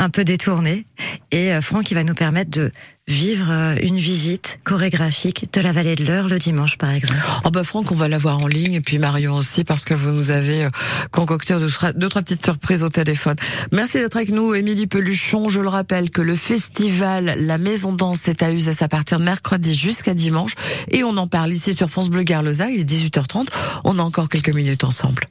un 0.00 0.08
peu 0.08 0.24
détournée, 0.24 0.86
et 1.30 1.52
euh, 1.52 1.60
Franck, 1.60 1.90
il 1.90 1.94
va 1.94 2.04
nous 2.04 2.14
permettre 2.14 2.50
de 2.50 2.72
vivre 3.06 3.50
euh, 3.50 3.76
une 3.82 3.98
visite 3.98 4.58
chorégraphique 4.64 5.52
de 5.52 5.60
la 5.60 5.72
vallée 5.72 5.94
de 5.94 6.04
l'Eure 6.04 6.26
le 6.26 6.38
dimanche, 6.38 6.78
par 6.78 6.90
exemple. 6.90 7.20
Oh 7.44 7.50
bah 7.50 7.64
Franck, 7.64 7.92
on 7.92 7.94
va 7.94 8.08
l'avoir 8.08 8.38
en 8.38 8.46
ligne 8.46 8.74
et 8.74 8.80
puis 8.80 8.98
Marion 8.98 9.36
aussi 9.36 9.62
parce 9.62 9.84
que 9.84 9.92
vous 9.92 10.10
nous 10.10 10.30
avez 10.30 10.64
euh, 10.64 10.68
concocté 11.10 11.54
deux, 11.54 12.08
petites 12.08 12.44
surprises 12.44 12.82
au 12.82 12.88
téléphone. 12.88 13.36
Merci 13.72 13.98
d'être 13.98 14.16
avec 14.16 14.30
nous, 14.30 14.54
Émilie 14.54 14.86
Peluchon. 14.86 15.48
Je 15.48 15.60
le 15.60 15.68
rappelle 15.68 16.08
que 16.08 16.22
le 16.22 16.34
festival 16.34 17.34
La 17.36 17.58
Maison 17.58 17.92
Danse 17.92 18.26
est 18.26 18.42
à 18.42 18.52
Uzès 18.52 18.82
à 18.82 18.88
partir 18.88 19.18
de 19.18 19.24
mercredi 19.24 19.74
jusqu'à 19.74 20.14
dimanche 20.14 20.54
et 20.90 21.04
on 21.04 21.16
en 21.18 21.26
parle 21.26 21.52
ici 21.52 21.74
sur 21.74 21.90
France 21.90 22.08
Bleu 22.08 22.22
Garlosa. 22.22 22.70
Il 22.70 22.80
est 22.80 22.90
18h30. 22.90 23.48
On 23.84 23.98
a 23.98 24.02
encore 24.02 24.30
quelques 24.30 24.54
minutes 24.54 24.84
ensemble. 24.84 25.26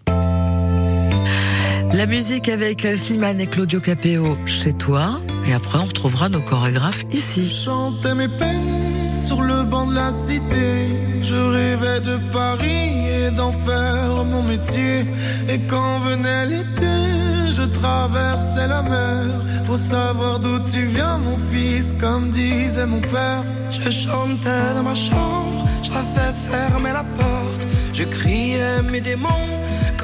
La 1.93 2.05
musique 2.05 2.49
avec 2.49 2.85
euh, 2.85 2.95
Slimane 2.95 3.41
et 3.41 3.47
Claudio 3.47 3.79
Capeo 3.79 4.37
chez 4.45 4.73
toi 4.73 5.19
et 5.45 5.53
après 5.53 5.79
on 5.79 5.85
retrouvera 5.85 6.29
nos 6.29 6.41
chorégraphes 6.41 7.03
ici. 7.11 7.49
chantais 7.49 8.15
mes 8.15 8.27
peines 8.27 9.19
sur 9.19 9.41
le 9.41 9.63
banc 9.63 9.87
de 9.87 9.95
la 9.95 10.11
cité. 10.11 10.87
Je 11.21 11.33
rêvais 11.33 11.99
de 11.99 12.17
Paris 12.31 13.07
et 13.07 13.31
d'en 13.31 13.51
faire 13.51 14.23
mon 14.25 14.43
métier. 14.43 15.05
Et 15.49 15.59
quand 15.67 15.99
venait 15.99 16.45
l'été, 16.45 17.51
je 17.51 17.63
traversais 17.63 18.67
la 18.67 18.81
mer. 18.81 19.25
Faut 19.65 19.77
savoir 19.77 20.39
d'où 20.39 20.59
tu 20.59 20.85
viens, 20.85 21.17
mon 21.17 21.37
fils, 21.37 21.93
comme 21.99 22.29
disait 22.29 22.85
mon 22.85 23.01
père. 23.01 23.43
Je 23.69 23.89
chantais 23.89 24.73
dans 24.75 24.83
ma 24.83 24.95
chambre, 24.95 25.65
j'avais 25.83 26.33
fermé 26.49 26.91
la 26.91 27.03
porte. 27.03 27.67
Je 27.93 28.03
criais 28.03 28.81
mes 28.91 29.01
démons, 29.01 29.47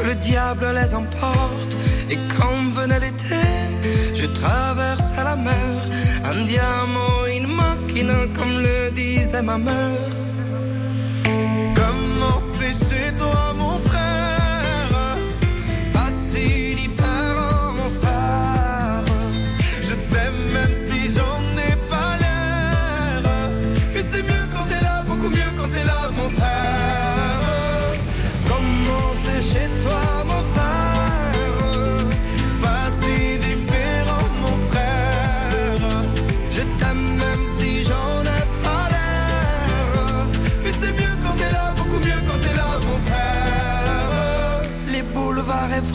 le 0.05 0.15
diable 0.15 0.65
les 0.73 0.93
emporte. 0.93 1.75
Et 2.09 2.17
quand 2.33 2.57
venait 2.79 2.99
l'été, 2.99 3.45
je 4.13 4.25
traversais 4.27 5.23
la 5.23 5.35
mer. 5.35 5.81
Un 6.23 6.45
diamant, 6.45 7.25
une 7.37 7.47
machine, 7.47 8.13
comme 8.35 8.55
le 8.67 8.91
disait 8.91 9.41
ma 9.41 9.57
mère. 9.57 10.11
Comment 11.75 12.39
c'est 12.39 12.73
chez 12.73 13.13
toi, 13.15 13.53
mon 13.57 13.77
frère? 13.79 14.04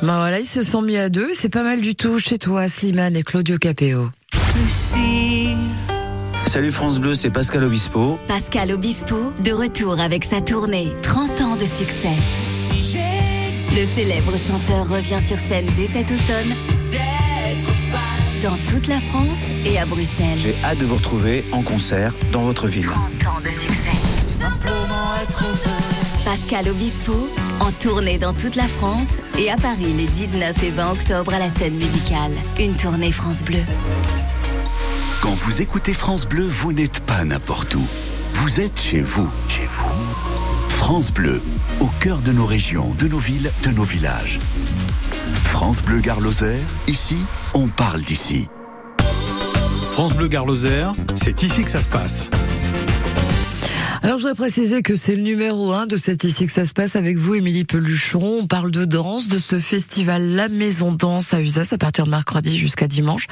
Ben 0.00 0.16
voilà, 0.18 0.38
ils 0.38 0.46
se 0.46 0.62
sont 0.62 0.80
mis 0.80 0.96
à 0.96 1.08
deux. 1.08 1.30
C'est 1.32 1.48
pas 1.48 1.62
mal 1.62 1.80
du 1.80 1.94
tout 1.94 2.18
chez 2.18 2.38
toi, 2.38 2.68
Slimane 2.68 3.16
et 3.16 3.22
Claudio 3.22 3.58
Capeo. 3.58 4.10
Lucie, 4.54 5.56
Salut 6.46 6.70
France 6.70 6.98
Bleu, 6.98 7.14
c'est 7.14 7.30
Pascal 7.30 7.64
Obispo. 7.64 8.18
Pascal 8.28 8.72
Obispo, 8.72 9.32
de 9.44 9.52
retour 9.52 10.00
avec 10.00 10.24
sa 10.24 10.40
tournée 10.40 10.92
30 11.02 11.40
ans 11.40 11.56
de 11.56 11.64
succès. 11.64 12.16
Le 13.74 13.86
célèbre 13.94 14.38
chanteur 14.38 14.88
revient 14.88 15.20
sur 15.26 15.38
scène 15.38 15.66
dès 15.76 15.86
cet 15.86 16.06
automne 16.06 16.54
dans 18.42 18.56
toute 18.70 18.86
la 18.86 19.00
France 19.00 19.38
et 19.66 19.78
à 19.78 19.86
Bruxelles. 19.86 20.38
J'ai 20.38 20.54
hâte 20.64 20.78
de 20.78 20.84
vous 20.84 20.96
retrouver 20.96 21.44
en 21.52 21.62
concert 21.62 22.14
dans 22.32 22.42
votre 22.42 22.66
ville. 22.68 22.88
30 22.88 23.26
ans 23.26 23.40
de 23.40 23.50
succès. 23.50 23.98
Simplement 24.26 25.16
être 25.22 25.44
Pascal 26.24 26.68
Obispo, 26.68 27.28
en 27.60 27.72
tournée 27.72 28.18
dans 28.18 28.32
toute 28.32 28.56
la 28.56 28.68
France 28.68 29.08
et 29.38 29.50
à 29.50 29.56
Paris 29.56 29.92
les 29.96 30.06
19 30.06 30.62
et 30.62 30.70
20 30.70 30.92
octobre 30.92 31.34
à 31.34 31.38
la 31.38 31.48
scène 31.48 31.74
musicale. 31.74 32.32
Une 32.58 32.74
tournée 32.74 33.12
France 33.12 33.42
Bleu. 33.44 33.60
Quand 35.20 35.34
vous 35.34 35.62
écoutez 35.62 35.92
France 35.92 36.26
Bleu, 36.26 36.46
vous 36.46 36.72
n'êtes 36.72 37.00
pas 37.00 37.24
n'importe 37.24 37.74
où. 37.74 37.86
Vous 38.34 38.60
êtes 38.60 38.80
chez 38.80 39.00
vous. 39.00 39.28
Chez 39.48 39.66
vous. 39.66 40.68
France 40.68 41.12
Bleu, 41.12 41.42
au 41.80 41.88
cœur 42.00 42.20
de 42.20 42.32
nos 42.32 42.46
régions, 42.46 42.94
de 42.98 43.08
nos 43.08 43.18
villes, 43.18 43.50
de 43.62 43.70
nos 43.70 43.84
villages. 43.84 44.38
France 45.44 45.82
Bleu 45.82 46.00
Gare 46.00 46.20
Lozère, 46.20 46.58
ici, 46.86 47.16
on 47.54 47.66
parle 47.66 48.02
d'ici. 48.02 48.48
France 49.90 50.14
Bleu 50.14 50.28
Gare 50.28 50.46
Lozère, 50.46 50.92
c'est 51.16 51.42
ici 51.42 51.64
que 51.64 51.70
ça 51.70 51.82
se 51.82 51.88
passe. 51.88 52.30
Alors 54.08 54.16
je 54.16 54.22
voudrais 54.22 54.36
préciser 54.36 54.80
que 54.80 54.96
c'est 54.96 55.14
le 55.14 55.20
numéro 55.20 55.70
un 55.74 55.84
de 55.84 55.98
cet 55.98 56.24
ici 56.24 56.46
que 56.46 56.52
ça 56.52 56.64
se 56.64 56.72
passe 56.72 56.96
avec 56.96 57.18
vous, 57.18 57.34
Émilie 57.34 57.64
Peluchon. 57.64 58.38
On 58.40 58.46
parle 58.46 58.70
de 58.70 58.86
danse, 58.86 59.28
de 59.28 59.36
ce 59.36 59.60
festival 59.60 60.34
La 60.34 60.48
Maison 60.48 60.92
Danse 60.92 61.34
à 61.34 61.42
Uzès 61.42 61.74
à 61.74 61.76
partir 61.76 62.06
de 62.06 62.10
mercredi 62.10 62.56
jusqu'à 62.56 62.88
dimanche. 62.88 63.26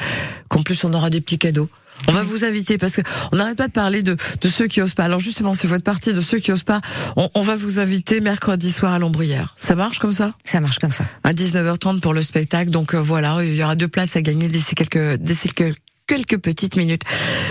Qu'en 0.51 0.61
plus 0.61 0.85
on 0.85 0.93
aura 0.93 1.09
des 1.09 1.23
petits 1.23 1.39
cadeaux. 1.39 1.71
On 2.09 2.13
va 2.13 2.25
vous 2.25 2.45
inviter 2.45 2.77
parce 2.77 2.95
que 2.95 3.01
on 3.33 3.37
n'arrête 3.37 3.57
pas 3.57 3.69
de 3.69 3.73
parler 3.73 4.03
de, 4.03 4.19
de 4.43 4.49
ceux 4.49 4.67
qui 4.67 4.83
osent 4.83 4.93
pas. 4.93 5.05
Alors 5.05 5.19
justement, 5.19 5.55
c'est 5.55 5.67
votre 5.67 5.83
partie 5.83 6.13
de 6.13 6.21
ceux 6.21 6.41
qui 6.41 6.53
osent 6.53 6.63
pas. 6.63 6.83
On, 7.17 7.31
on 7.35 7.41
va 7.41 7.57
vous 7.57 7.79
inviter 7.79 8.21
mercredi 8.21 8.71
soir 8.71 8.93
à 8.93 8.99
l'Ombrière. 8.99 9.55
Ça 9.57 9.77
marche 9.77 9.99
comme 9.99 10.13
ça? 10.13 10.35
Ça 10.45 10.61
marche 10.61 10.79
comme 10.79 10.93
ça. 10.93 11.05
À 11.25 11.33
19h30 11.33 12.01
pour 12.01 12.13
le 12.13 12.21
spectacle. 12.21 12.69
Donc 12.71 12.95
euh, 12.95 13.01
voilà, 13.01 13.43
il 13.43 13.55
y 13.55 13.65
aura 13.65 13.77
deux 13.77 13.89
places 13.89 14.15
à 14.17 14.21
gagner 14.21 14.49
d'ici 14.49 14.75
quelques 14.75 15.15
d'ici 15.15 15.49
quelques 15.49 15.79
quelques 16.07 16.39
petites 16.39 16.77
minutes. 16.77 17.03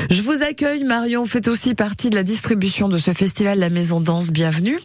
Je 0.09 0.21
vous 0.21 0.41
accueille, 0.41 0.83
Marion. 0.83 1.23
Vous 1.23 1.29
faites 1.29 1.47
aussi 1.47 1.75
partie 1.75 2.09
de 2.09 2.15
la 2.15 2.23
distribution 2.23 2.87
de 2.89 2.97
ce 2.97 3.13
festival 3.13 3.59
La 3.59 3.69
Maison 3.69 3.99
Danse. 4.01 4.31
Bienvenue. 4.31 4.79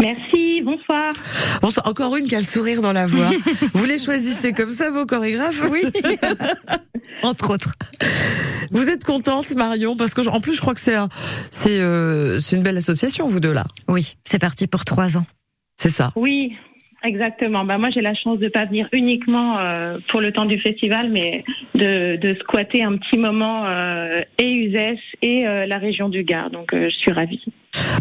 Merci, 0.00 0.62
bonsoir. 0.62 1.12
Bonsoir. 1.60 1.86
Encore 1.88 2.16
une 2.16 2.26
qui 2.28 2.36
a 2.36 2.40
le 2.40 2.44
sourire 2.44 2.80
dans 2.82 2.92
la 2.92 3.06
voix. 3.06 3.30
vous 3.74 3.84
les 3.84 3.98
choisissez 3.98 4.52
comme 4.52 4.72
ça, 4.72 4.90
vos 4.90 5.06
chorégraphes? 5.06 5.68
Oui. 5.70 5.82
Entre 7.22 7.50
autres. 7.50 7.72
Vous 8.70 8.88
êtes 8.88 9.02
contente, 9.04 9.50
Marion, 9.56 9.96
parce 9.96 10.14
que 10.14 10.26
en 10.28 10.40
plus, 10.40 10.54
je 10.54 10.60
crois 10.60 10.74
que 10.74 10.80
c'est 10.80 10.94
un- 10.94 11.08
c'est 11.50 11.80
euh, 11.80 12.38
c'est 12.38 12.54
une 12.54 12.62
belle 12.62 12.76
association, 12.76 13.26
vous 13.26 13.40
deux 13.40 13.52
là. 13.52 13.64
Oui, 13.88 14.16
c'est 14.24 14.38
parti 14.38 14.66
pour 14.68 14.84
trois 14.84 15.16
ans. 15.16 15.26
C'est 15.76 15.88
ça. 15.88 16.12
Oui, 16.16 16.52
exactement. 17.04 17.64
Bah, 17.64 17.78
moi, 17.78 17.90
j'ai 17.90 18.00
la 18.00 18.14
chance 18.14 18.38
de 18.38 18.48
pas 18.48 18.64
venir 18.64 18.88
uniquement 18.92 19.58
euh, 19.58 19.98
pour 20.08 20.20
le 20.20 20.32
temps 20.32 20.44
du 20.44 20.58
festival, 20.58 21.10
mais 21.10 21.44
de, 21.74 22.16
de 22.16 22.34
squatter 22.40 22.82
un 22.82 22.96
petit 22.96 23.18
moment 23.18 23.64
euh, 23.66 24.20
et 24.38 24.52
Uzès 24.52 24.98
et 25.22 25.46
euh, 25.46 25.66
la 25.66 25.78
région 25.78 26.08
du 26.08 26.24
Gard. 26.24 26.50
Donc, 26.50 26.72
euh, 26.74 26.88
je 26.90 26.96
suis 26.96 27.12
ravie. 27.12 27.44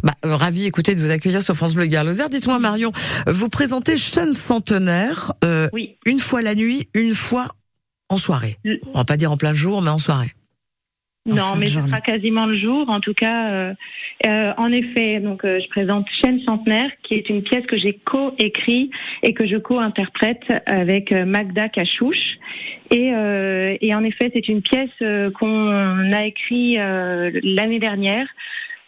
Bah, 0.03 0.13
euh, 0.25 0.35
ravi, 0.35 0.65
écoutez, 0.65 0.95
de 0.95 0.99
vous 0.99 1.11
accueillir 1.11 1.41
sur 1.41 1.55
France 1.55 1.75
Bleu 1.75 1.87
Lozère. 2.03 2.29
Dites-moi, 2.29 2.59
Marion, 2.59 2.91
vous 3.27 3.49
présentez 3.49 3.97
Chaîne 3.97 4.33
Centenaire 4.33 5.33
euh, 5.43 5.69
Oui. 5.73 5.97
une 6.05 6.19
fois 6.19 6.41
la 6.41 6.55
nuit, 6.55 6.87
une 6.93 7.13
fois 7.13 7.47
en 8.09 8.17
soirée. 8.17 8.57
On 8.93 8.99
va 8.99 9.05
pas 9.05 9.17
dire 9.17 9.31
en 9.31 9.37
plein 9.37 9.53
jour, 9.53 9.81
mais 9.81 9.89
en 9.89 9.99
soirée. 9.99 10.31
Non, 11.27 11.55
mais 11.57 11.67
ce 11.67 11.81
sera 11.81 12.01
quasiment 12.01 12.45
le 12.45 12.57
jour. 12.57 12.89
En 12.89 12.99
tout 12.99 13.13
cas, 13.13 13.49
euh, 13.51 13.73
euh, 14.25 14.53
en 14.57 14.71
effet, 14.71 15.19
donc 15.19 15.43
euh, 15.43 15.59
je 15.59 15.67
présente 15.67 16.07
Chaîne 16.21 16.39
Centenaire, 16.41 16.89
qui 17.03 17.15
est 17.15 17.29
une 17.29 17.43
pièce 17.43 17.65
que 17.65 17.77
j'ai 17.77 17.93
co-écrit 17.93 18.89
et 19.23 19.33
que 19.33 19.45
je 19.45 19.57
co-interprète 19.57 20.45
avec 20.65 21.11
euh, 21.11 21.25
Magda 21.25 21.67
Cachouche. 21.69 22.37
Et, 22.91 23.11
euh, 23.13 23.75
et 23.81 23.93
en 23.93 24.03
effet, 24.03 24.31
c'est 24.33 24.47
une 24.47 24.61
pièce 24.61 24.89
qu'on 25.37 26.13
a 26.13 26.25
écrite 26.25 26.77
euh, 26.79 27.31
l'année 27.43 27.79
dernière 27.79 28.27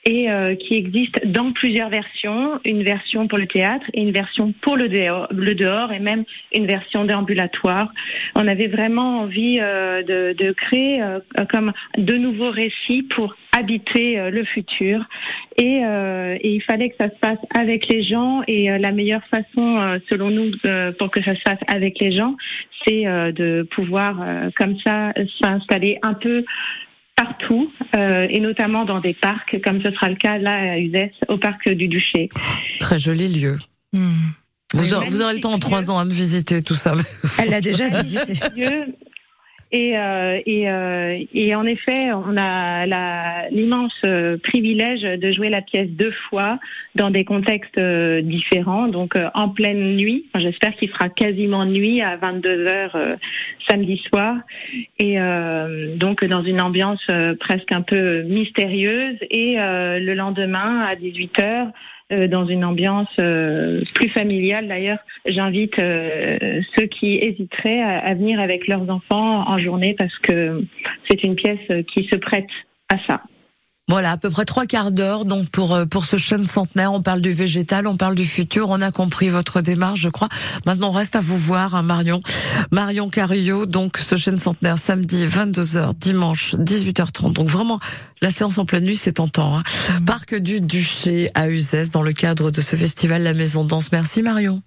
et 0.06 0.30
euh, 0.30 0.56
qui 0.56 0.76
existe 0.76 1.26
dans 1.26 1.50
plusieurs 1.52 1.90
versions, 1.90 2.60
une 2.66 2.84
version 2.84 3.28
pour 3.28 3.38
le 3.38 3.48
théâtre 3.48 3.86
et 3.94 4.02
une 4.02 4.12
version 4.12 4.54
pour 4.62 4.78
le 4.78 4.88
dehors, 4.90 5.92
et 5.92 6.00
même 6.00 6.24
une 6.54 6.66
version 6.66 7.06
déambulatoire. 7.06 7.92
On 8.36 8.48
avait 8.48 8.68
vraiment 8.68 9.20
envie 9.20 9.60
euh, 9.62 10.04
de, 10.04 10.34
de 10.34 10.52
créer 10.52 11.02
euh, 11.02 11.20
comme 11.50 11.74
de 11.98 12.18
nouveaux 12.18 12.52
récits 12.52 13.04
pour 13.04 13.36
habiter 13.58 14.20
euh, 14.20 14.30
le 14.30 14.44
futur. 14.44 15.06
Et, 15.58 15.82
euh, 15.84 16.38
et 16.40 16.56
il 16.56 16.62
fallait 16.62 16.90
que 16.90 16.96
ça 17.00 17.10
se 17.10 17.16
passe 17.20 17.40
avec 17.54 17.88
les 17.88 18.04
gens. 18.04 18.42
Et 18.48 18.72
euh, 18.72 18.78
la 18.78 18.92
meilleure 18.92 19.26
façon 19.26 20.00
selon 20.10 20.30
nous 20.30 20.52
pour 20.98 21.12
que 21.12 21.22
ça 21.22 21.36
se 21.36 21.42
passe 21.42 21.60
avec 21.68 22.00
les 22.00 22.12
gens 22.12 22.36
c'est 22.86 23.04
de 23.04 23.68
pouvoir 23.72 24.18
comme 24.56 24.78
ça 24.80 25.14
s'installer 25.40 25.98
un 26.02 26.14
peu 26.14 26.46
partout 27.20 27.70
euh, 27.96 28.28
et 28.30 28.40
notamment 28.40 28.86
dans 28.86 29.02
des 29.02 29.14
parcs 29.14 29.60
comme 29.62 29.82
ce 29.82 29.92
sera 29.92 30.08
le 30.08 30.16
cas 30.16 30.38
là 30.38 30.74
à 30.74 30.78
Uzès 30.78 31.12
au 31.28 31.38
parc 31.38 31.68
du 31.70 31.90
Duché. 31.90 32.30
Très 32.80 32.98
joli 32.98 33.28
lieu. 33.28 33.58
Hmm. 33.92 34.14
Vous, 34.74 34.94
aurez, 34.94 35.08
vous 35.08 35.22
aurez 35.22 35.34
le 35.34 35.42
temps 35.42 35.52
en 35.52 35.60
trois 35.60 35.92
ans 35.92 36.00
hein, 36.00 36.06
de 36.06 36.14
visiter 36.14 36.62
tout 36.62 36.76
ça. 36.76 36.96
Elle 37.38 37.50
l'a 37.50 37.60
déjà 37.60 37.90
visité. 38.02 38.40
Et, 39.72 39.98
euh, 39.98 40.40
et, 40.48 40.68
euh, 40.68 41.24
et 41.34 41.54
en 41.54 41.64
effet, 41.66 42.12
on 42.12 42.38
a 42.38 43.50
l'immense 43.52 43.96
euh, 44.04 44.38
privilège 44.38 45.04
de 45.04 45.32
jouer 45.32 45.50
la 45.50 45.62
pièce 45.62 45.90
deux 45.90 46.12
fois 46.30 46.58
dans 46.96 47.12
des 47.12 47.24
contextes 47.24 47.78
euh, 47.78 48.22
différents, 48.22 48.88
donc 48.88 49.16
euh, 49.16 49.30
en 49.36 49.50
pleine 49.50 49.96
nuit. 49.96 50.26
J'espère 50.34 50.76
qu'il 50.76 50.90
fera 50.90 51.10
quasiment 51.10 51.66
nuit 51.66 52.02
à 52.02 52.18
22 52.18 52.68
heures 52.68 52.98
samedi 53.68 53.98
soir, 53.98 54.38
et 54.98 55.18
donc 55.98 56.24
dans 56.24 56.44
une 56.44 56.62
ambiance 56.62 57.06
presque 57.40 57.72
un 57.72 57.82
peu 57.82 58.24
mystérieuse. 58.24 59.18
Et 59.30 59.56
le 59.58 60.14
lendemain 60.14 60.82
à 60.82 60.96
18 60.96 61.40
heures. 61.40 61.68
Euh, 62.12 62.28
dans 62.28 62.48
une 62.48 62.66
ambiance 62.66 63.10
euh, 63.20 63.84
plus 63.94 64.10
familiale. 64.10 64.68
D'ailleurs, 64.68 64.98
j'invite 65.26 65.78
euh, 65.78 66.62
ceux 66.76 66.88
qui 66.88 67.18
hésiteraient 67.18 67.82
à, 67.82 68.00
à 68.00 68.14
venir 68.16 68.40
avec 68.40 68.68
leurs 68.68 68.90
enfants 68.90 69.48
en 69.48 69.60
journée 69.60 69.94
parce 69.96 70.18
que 70.18 70.64
c'est 71.08 71.24
une 71.24 71.36
pièce 71.36 71.86
qui 71.88 72.06
se 72.06 72.16
prête 72.16 72.50
à 72.92 72.98
ça. 73.06 73.22
Voilà, 73.90 74.12
à 74.12 74.18
peu 74.18 74.30
près 74.30 74.46
trois 74.46 74.68
quarts 74.68 74.92
d'heure. 74.92 75.26
Donc 75.26 75.50
pour 75.50 75.74
euh, 75.74 75.86
pour 75.86 76.06
ce 76.06 76.18
chêne 76.18 76.46
centenaire, 76.46 76.94
on 76.94 77.02
parle 77.02 77.22
du 77.22 77.32
végétal, 77.32 77.88
on 77.88 77.98
parle 77.98 78.14
du 78.14 78.24
futur. 78.24 78.70
On 78.70 78.82
a 78.82 78.92
compris 78.92 79.30
votre 79.30 79.62
démarche, 79.62 80.00
je 80.00 80.10
crois. 80.10 80.30
Maintenant, 80.68 80.92
reste 80.92 81.16
à 81.16 81.22
vous 81.22 81.38
voir, 81.38 81.74
hein, 81.74 81.82
Marion. 81.82 82.20
Marion 82.72 83.10
Carillo, 83.10 83.66
donc 83.66 83.98
ce 83.98 84.16
chêne 84.16 84.38
centenaire, 84.38 84.78
samedi 84.78 85.26
22h, 85.26 85.96
dimanche 85.98 86.54
18h30. 86.54 87.34
Donc 87.34 87.50
vraiment, 87.50 87.80
la 88.22 88.30
séance 88.30 88.60
en 88.60 88.66
pleine 88.66 88.84
nuit, 88.84 88.96
c'est 88.96 89.14
tentant. 89.14 89.58
Hein. 89.58 89.64
Parc 90.06 90.36
du 90.36 90.62
Duché 90.62 91.32
à 91.34 91.50
Uzès, 91.50 91.90
dans 91.90 92.04
le 92.04 92.14
cadre 92.14 92.52
de 92.52 92.62
ce 92.62 92.76
festival 92.76 93.24
La 93.24 93.34
Maison 93.34 93.64
Danse. 93.64 93.92
Merci 93.92 94.22
Marion. 94.22 94.62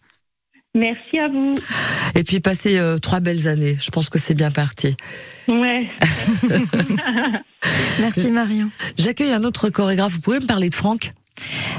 Merci 0.75 1.19
à 1.19 1.29
vous. 1.29 1.55
Et 2.15 2.25
puis 2.25 2.41
passez 2.41 2.79
euh, 2.79 2.99
trois 2.99 3.21
belles 3.21 3.47
années. 3.47 3.77
Je 3.79 3.91
pense 3.91 4.09
que 4.09 4.19
c'est 4.19 4.35
bien 4.35 4.51
parti. 4.51 4.97
Ouais. 5.47 5.87
Merci 8.01 8.31
Marion. 8.31 8.71
J'accueille 8.97 9.33
un 9.33 9.45
autre 9.45 9.69
chorégraphe. 9.69 10.13
Vous 10.13 10.21
pouvez 10.21 10.41
me 10.41 10.47
parler 10.47 10.71
de 10.71 10.75
Franck? 10.75 11.13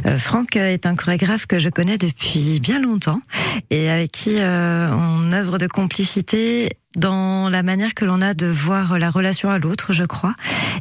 Euh, 0.05 0.17
Franck 0.17 0.55
est 0.55 0.85
un 0.85 0.95
chorégraphe 0.95 1.45
que 1.45 1.59
je 1.59 1.69
connais 1.69 1.97
depuis 1.97 2.59
bien 2.59 2.79
longtemps 2.79 3.21
et 3.69 3.89
avec 3.89 4.11
qui 4.11 4.35
euh, 4.39 4.89
on 4.91 5.31
œuvre 5.31 5.57
de 5.57 5.67
complicité 5.67 6.69
dans 6.95 7.49
la 7.49 7.63
manière 7.63 7.95
que 7.95 8.05
l'on 8.05 8.21
a 8.21 8.35
de 8.35 8.45
voir 8.45 8.99
la 8.99 9.09
relation 9.09 9.49
à 9.49 9.57
l'autre, 9.57 9.93
je 9.93 10.03
crois. 10.03 10.35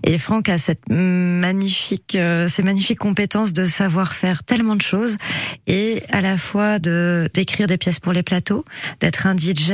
Et 0.05 0.19
Franck 0.19 0.51
a 0.51 0.59
cette 0.59 0.83
magnifique, 0.91 2.17
euh, 2.17 2.49
ces 2.49 2.63
magnifiques 2.63 2.99
compétences 2.99 3.55
de 3.55 3.65
savoir 3.65 4.13
faire 4.13 4.45
tellement 4.45 4.77
de 4.77 4.83
choses 4.83 5.17
et 5.67 6.03
à 6.11 6.21
la 6.21 6.37
fois 6.37 6.79
de 6.79 7.31
d'écrire 7.33 7.67
des 7.67 7.79
pièces 7.79 8.01
pour 8.01 8.13
les 8.13 8.23
plateaux, 8.23 8.65
d'être 9.01 9.27
un 9.27 9.37
DJ, 9.37 9.73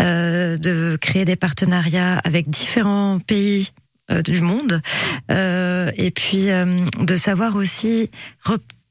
de 0.00 0.96
créer 0.96 1.24
des 1.24 1.36
partenariats 1.36 2.18
avec 2.24 2.50
différents 2.50 3.20
pays 3.20 3.70
du 4.22 4.40
monde, 4.40 4.80
euh, 5.30 5.90
et 5.96 6.10
puis 6.10 6.50
euh, 6.50 6.76
de 7.00 7.16
savoir 7.16 7.56
aussi 7.56 8.10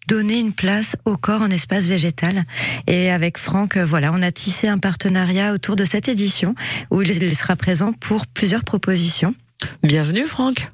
donner 0.08 0.39
une 0.39 0.53
place 0.53 0.95
au 1.06 1.17
corps 1.17 1.41
en 1.41 1.49
espace 1.49 1.88
végétal. 1.88 2.43
Et 2.88 3.12
avec 3.12 3.38
Franck, 3.38 3.77
euh, 3.77 3.86
voilà, 3.86 4.12
on 4.13 4.21
a 4.21 4.32
tissé 4.32 4.67
un 4.67 4.77
partenariat 4.77 5.53
autour 5.53 5.75
de 5.75 5.86
cette 5.86 6.08
édition 6.08 6.56
où 6.91 7.01
il 7.01 7.21
il 7.21 7.36
sera 7.36 7.56
présent 7.56 7.93
pour 7.93 8.27
plusieurs 8.27 8.63
propositions. 8.63 9.36
Bienvenue 9.84 10.25
Franck. 10.25 10.71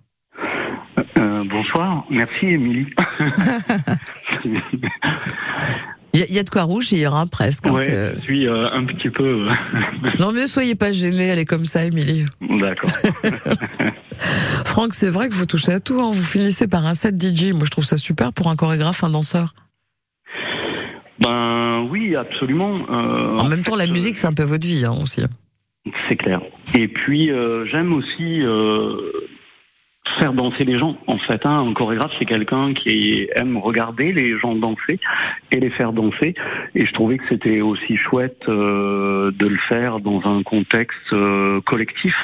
Euh, 1.18 1.44
bonsoir, 1.50 2.06
merci 2.10 2.48
Émilie. 2.48 2.88
Il 6.14 6.20
y, 6.20 6.24
a- 6.24 6.26
il 6.30 6.36
y 6.36 6.40
a 6.40 6.44
de 6.44 6.50
quoi 6.50 6.64
rougir, 6.64 7.16
hein, 7.16 7.26
presque. 7.26 7.66
hein, 7.66 7.72
ouais, 7.74 7.86
c'est- 7.88 8.16
je 8.18 8.22
suis 8.22 8.48
euh, 8.48 8.70
un 8.72 8.86
petit 8.86 9.10
peu. 9.10 9.24
euh, 9.50 9.50
Non, 10.20 10.32
mais 10.32 10.44
ne 10.44 10.48
soyez 10.48 10.76
pas 10.76 10.92
gênés, 10.92 11.26
elle 11.28 11.40
est 11.40 11.46
comme 11.46 11.66
ça, 11.66 11.84
Émilie. 11.86 12.26
D'accord. 12.42 12.92
Franck, 14.66 14.94
c'est 14.94 15.10
vrai 15.10 15.30
que 15.30 15.34
vous 15.34 15.46
touchez 15.46 15.72
à 15.74 15.80
tout. 15.80 16.00
Hein. 16.00 16.12
Vous 16.14 16.24
finissez 16.24 16.68
par 16.68 16.86
un 16.86 16.94
set 16.94 17.20
DJ. 17.22 17.52
Moi, 17.52 17.66
je 17.66 17.72
trouve 17.72 17.84
ça 17.86 17.98
super 17.98 18.32
pour 18.32 18.48
un 18.50 18.56
chorégraphe, 18.56 19.04
un 19.04 19.10
danseur. 19.10 19.54
Ben 21.20 21.88
oui, 21.90 22.16
absolument. 22.16 22.80
Euh, 22.90 23.38
En 23.38 23.48
même 23.48 23.62
temps, 23.64 23.76
la 23.76 23.88
musique, 23.88 24.18
c'est 24.18 24.28
un 24.28 24.34
peu 24.34 24.44
votre 24.44 24.66
vie 24.66 24.84
hein, 24.86 24.94
aussi. 25.02 25.22
C'est 26.08 26.16
clair. 26.16 26.42
Et 26.74 26.88
puis 26.88 27.30
euh, 27.32 27.66
j'aime 27.66 27.92
aussi 27.94 28.40
faire 30.20 30.34
danser 30.34 30.66
les 30.66 30.78
gens. 30.78 30.98
En 31.08 31.18
fait, 31.18 31.46
hein. 31.46 31.66
un 31.68 31.74
chorégraphe 31.74 32.12
c'est 32.20 32.26
quelqu'un 32.26 32.74
qui 32.74 33.28
aime 33.36 33.58
regarder 33.58 34.12
les 34.12 34.38
gens 34.38 34.56
danser 34.56 35.00
et 35.52 35.60
les 35.60 35.70
faire 35.70 35.94
danser. 35.94 36.36
Et 36.76 36.86
je 36.86 36.94
trouvais 36.94 37.18
que 37.18 37.24
c'était 37.30 37.62
aussi 37.62 37.98
chouette 37.98 38.44
euh, 38.48 39.32
de 39.32 39.48
le 39.48 39.58
faire 39.70 40.00
dans 40.00 40.22
un 40.26 40.44
contexte 40.44 41.14
euh, 41.14 41.62
collectif 41.62 42.16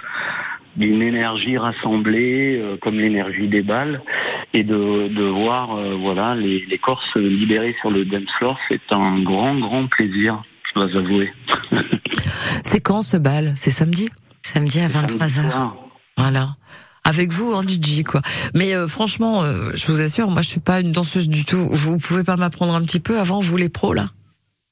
d'une 0.76 1.02
énergie 1.02 1.58
rassemblée 1.58 2.58
euh, 2.62 2.78
comme 2.82 2.98
l'énergie 2.98 3.48
des 3.48 3.64
balles 3.64 4.02
et 4.54 4.64
de, 4.64 5.08
de 5.08 5.24
voir 5.24 5.76
euh, 5.76 5.96
voilà 6.00 6.36
les, 6.36 6.64
les 6.66 6.78
corps 6.78 7.04
se 7.12 7.20
libérer 7.20 7.76
sur 7.82 7.90
le 7.90 8.06
dance 8.06 8.32
floor 8.38 8.58
c'est 8.70 8.92
un 8.92 9.20
grand 9.20 9.56
grand 9.56 9.88
plaisir 9.88 10.44
je 10.70 10.80
dois 10.80 10.96
avouer 10.96 11.30
C'est 12.64 12.82
quand 12.82 13.02
ce 13.02 13.18
bal? 13.18 13.54
C'est 13.56 13.72
samedi? 13.72 14.10
Samedi 14.44 14.80
à 14.80 14.88
23h. 14.88 15.72
Voilà. 16.18 16.50
Avec 17.10 17.32
vous 17.32 17.54
en 17.54 17.64
DJ 17.64 18.04
quoi. 18.04 18.22
Mais 18.54 18.76
euh, 18.76 18.88
franchement, 18.88 19.44
euh, 19.44 19.72
je 19.74 19.88
vous 19.88 20.00
assure, 20.00 20.30
moi 20.30 20.44
je 20.44 20.48
suis 20.48 20.60
pas 20.60 20.80
une 20.80 20.92
danseuse 20.92 21.28
du 21.28 21.44
tout. 21.44 21.68
Vous 21.72 21.98
pouvez 21.98 22.24
pas 22.24 22.38
m'apprendre 22.38 22.76
un 22.76 22.82
petit 22.82 23.00
peu 23.00 23.20
avant 23.20 23.40
vous 23.40 23.58
les 23.58 23.70
pros 23.70 23.94
là? 23.94 24.06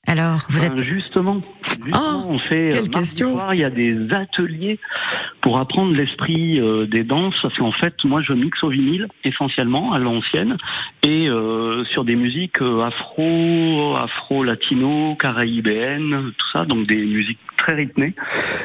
Alors, 0.09 0.47
vous 0.49 0.61
Ben, 0.61 0.77
justement, 0.77 1.41
justement, 1.83 2.29
on 2.29 2.39
fait 2.39 2.69
quelle 2.71 2.79
euh, 2.79 2.81
mardi 2.83 2.89
question. 2.91 3.33
soir, 3.33 3.53
il 3.53 3.59
y 3.59 3.63
a 3.65 3.69
des 3.69 4.13
ateliers 4.13 4.79
pour 5.41 5.59
apprendre 5.59 5.93
l'esprit 5.93 6.61
euh, 6.61 6.85
des 6.85 7.03
danses 7.03 7.35
parce 7.41 7.57
qu'en 7.57 7.73
fait 7.73 7.93
moi 8.05 8.21
je 8.21 8.31
mixe 8.31 8.63
au 8.63 8.69
vinyle 8.69 9.07
essentiellement 9.25 9.91
à 9.91 9.99
l'ancienne 9.99 10.55
et 11.03 11.27
euh, 11.27 11.83
sur 11.85 12.05
des 12.05 12.15
musiques 12.15 12.61
afro 12.61 13.97
afro 13.97 14.45
latino 14.45 15.15
caraïbéennes 15.15 16.31
tout 16.37 16.47
ça 16.53 16.65
donc 16.65 16.87
des 16.87 17.05
musiques 17.05 17.39
très 17.67 17.75
rythmées 17.75 18.13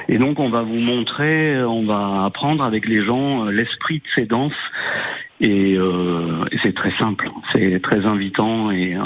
et 0.08 0.18
donc 0.18 0.38
on 0.38 0.48
va 0.48 0.62
vous 0.62 0.78
montrer 0.78 1.56
euh, 1.56 1.68
on 1.68 1.84
va 1.84 2.24
apprendre 2.24 2.62
avec 2.64 2.86
les 2.86 3.04
gens 3.04 3.46
euh, 3.46 3.50
l'esprit 3.50 3.98
de 3.98 4.04
ces 4.14 4.26
danses 4.26 4.52
et, 5.40 5.74
euh, 5.76 6.44
et 6.52 6.58
c'est 6.62 6.74
très 6.74 6.92
simple 6.98 7.28
c'est 7.52 7.80
très 7.82 8.06
invitant 8.06 8.70
et 8.70 8.94
euh, 8.94 9.00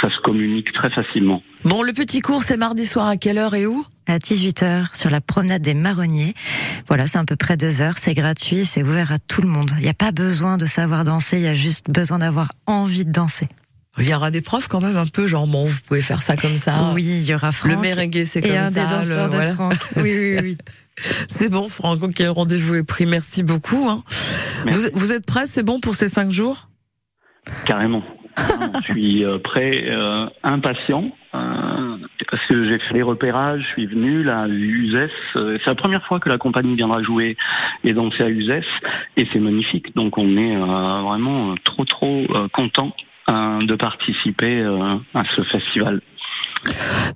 ça 0.00 0.10
se 0.10 0.18
communique 0.20 0.72
très 0.72 0.90
facilement 0.90 1.42
Bon, 1.64 1.82
le 1.82 1.92
petit 1.92 2.20
cours, 2.20 2.44
c'est 2.44 2.56
mardi 2.56 2.86
soir 2.86 3.08
à 3.08 3.16
quelle 3.16 3.38
heure 3.38 3.56
et 3.56 3.66
où? 3.66 3.84
À 4.06 4.18
18h 4.18 4.96
sur 4.96 5.10
la 5.10 5.20
promenade 5.20 5.62
des 5.62 5.74
Marronniers. 5.74 6.34
Voilà, 6.86 7.08
c'est 7.08 7.18
à 7.18 7.24
peu 7.24 7.34
près 7.34 7.56
deux 7.56 7.82
heures, 7.82 7.98
c'est 7.98 8.14
gratuit, 8.14 8.64
c'est 8.64 8.84
ouvert 8.84 9.10
à 9.10 9.18
tout 9.18 9.42
le 9.42 9.48
monde. 9.48 9.72
Il 9.78 9.82
n'y 9.82 9.88
a 9.88 9.94
pas 9.94 10.12
besoin 10.12 10.58
de 10.58 10.66
savoir 10.66 11.02
danser, 11.02 11.38
il 11.38 11.42
y 11.42 11.48
a 11.48 11.54
juste 11.54 11.90
besoin 11.90 12.20
d'avoir 12.20 12.52
envie 12.66 13.04
de 13.04 13.10
danser. 13.10 13.48
Il 13.98 14.08
y 14.08 14.14
aura 14.14 14.30
des 14.30 14.42
profs 14.42 14.68
quand 14.68 14.80
même 14.80 14.96
un 14.96 15.06
peu, 15.06 15.26
genre 15.26 15.46
bon, 15.46 15.66
vous 15.66 15.78
pouvez 15.86 16.02
faire 16.02 16.22
ça 16.22 16.36
comme 16.36 16.56
ça. 16.56 16.92
Oui, 16.94 17.02
il 17.04 17.24
y 17.24 17.34
aura 17.34 17.50
Franck. 17.52 17.72
Le 17.72 17.78
merengue, 17.78 18.22
c'est 18.26 18.40
et 18.40 18.48
comme 18.48 18.58
un 18.58 18.66
ça. 18.66 18.84
des 18.84 18.90
danseurs 18.90 19.24
le- 19.26 19.30
de 19.30 19.36
voilà. 19.36 19.54
Franck. 19.54 19.74
Oui, 19.96 20.02
oui, 20.16 20.36
oui. 20.42 20.58
C'est 21.28 21.50
bon, 21.50 21.68
Franck, 21.68 22.02
ok, 22.02 22.18
le 22.20 22.30
rendez-vous 22.30 22.74
est 22.76 22.82
pris. 22.84 23.04
Merci 23.04 23.42
beaucoup. 23.42 23.86
Hein. 23.88 24.02
Vous, 24.66 24.80
vous 24.94 25.12
êtes 25.12 25.26
prêts 25.26 25.46
C'est 25.46 25.62
bon 25.62 25.78
pour 25.78 25.94
ces 25.94 26.08
cinq 26.08 26.30
jours? 26.32 26.68
Carrément. 27.66 28.02
Je 28.86 28.92
suis 28.92 29.24
euh, 29.24 29.38
prêt, 29.38 29.84
euh, 29.88 30.26
impatient, 30.42 31.10
euh, 31.34 31.96
parce 32.30 32.46
que 32.48 32.64
j'ai 32.68 32.78
fait 32.78 32.94
les 32.94 33.02
repérages, 33.02 33.62
je 33.62 33.66
suis 33.72 33.86
venu 33.86 34.22
là 34.22 34.42
à 34.42 34.48
Uzès. 34.48 35.08
euh, 35.36 35.56
c'est 35.58 35.70
la 35.70 35.74
première 35.74 36.04
fois 36.06 36.20
que 36.20 36.28
la 36.28 36.36
compagnie 36.36 36.76
viendra 36.76 37.02
jouer 37.02 37.36
et 37.84 37.94
danser 37.94 38.22
à 38.24 38.28
Uzès, 38.28 38.64
et 39.16 39.26
c'est 39.32 39.38
magnifique. 39.38 39.94
Donc 39.96 40.18
on 40.18 40.36
est 40.36 40.54
euh, 40.56 41.00
vraiment 41.02 41.54
trop 41.64 41.84
trop 41.86 42.26
euh, 42.34 42.48
content 42.52 42.94
de 43.28 43.74
participer 43.74 44.60
euh, 44.62 44.96
à 45.14 45.22
ce 45.34 45.42
festival. 45.44 46.00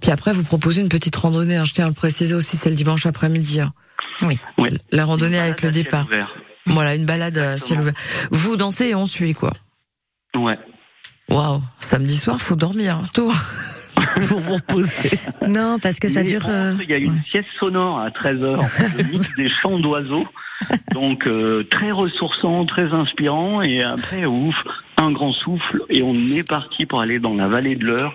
Puis 0.00 0.10
après, 0.10 0.32
vous 0.32 0.42
proposez 0.44 0.80
une 0.80 0.88
petite 0.88 1.16
randonnée. 1.16 1.56
hein. 1.56 1.64
Je 1.64 1.72
tiens 1.74 1.84
à 1.86 1.88
le 1.88 1.94
préciser 1.94 2.34
aussi, 2.34 2.56
c'est 2.56 2.70
le 2.70 2.76
dimanche 2.76 3.06
après-midi. 3.06 3.60
hein. 3.60 3.72
Oui. 4.22 4.38
La 4.92 5.04
randonnée 5.04 5.38
avec 5.38 5.62
le 5.62 5.70
départ. 5.70 6.06
ouvert. 6.06 6.34
Voilà, 6.66 6.94
une 6.94 7.06
balade 7.06 7.38
à 7.38 7.58
ciel 7.58 7.80
ouvert. 7.80 7.94
Vous 8.30 8.56
dansez 8.56 8.88
et 8.88 8.94
on 8.94 9.06
suit, 9.06 9.34
quoi. 9.34 9.52
Ouais. 10.34 10.58
Waouh, 11.28 11.62
samedi 11.78 12.16
soir, 12.16 12.40
faut 12.40 12.56
dormir 12.56 12.96
hein, 12.96 13.04
tôt. 13.14 13.32
faut 14.22 14.38
vous 14.38 14.54
reposer. 14.54 15.18
Non, 15.48 15.78
parce 15.80 15.98
que 15.98 16.08
ça 16.08 16.20
Mais 16.22 16.30
dure. 16.30 16.46
euh, 16.48 16.74
Il 16.82 16.90
y 16.90 16.94
a 16.94 16.98
une 16.98 17.20
sieste 17.30 17.48
sonore 17.58 17.98
à 17.98 18.10
13h. 18.10 18.60
Je 18.98 19.10
mixe 19.12 19.34
des 19.36 19.48
chants 19.48 19.78
d'oiseaux. 19.78 20.26
Donc 20.92 21.26
euh, 21.26 21.64
très 21.70 21.90
ressourçant, 21.90 22.64
très 22.66 22.92
inspirant. 22.92 23.62
Et 23.62 23.82
après, 23.82 24.24
ouf, 24.26 24.56
un 24.98 25.10
grand 25.10 25.32
souffle. 25.32 25.80
Et 25.88 26.02
on 26.02 26.14
est 26.28 26.46
parti 26.48 26.86
pour 26.86 27.00
aller 27.00 27.18
dans 27.18 27.34
la 27.34 27.48
vallée 27.48 27.76
de 27.76 27.86
l'Eure, 27.86 28.14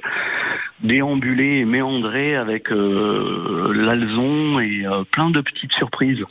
déambuler 0.83 1.59
et 1.59 1.65
méandrer 1.65 2.35
avec 2.35 2.71
euh, 2.71 3.73
l'alzon 3.75 4.59
et 4.59 4.85
euh, 4.85 5.03
plein 5.09 5.29
de 5.29 5.41
petites 5.41 5.73
surprises. 5.73 6.23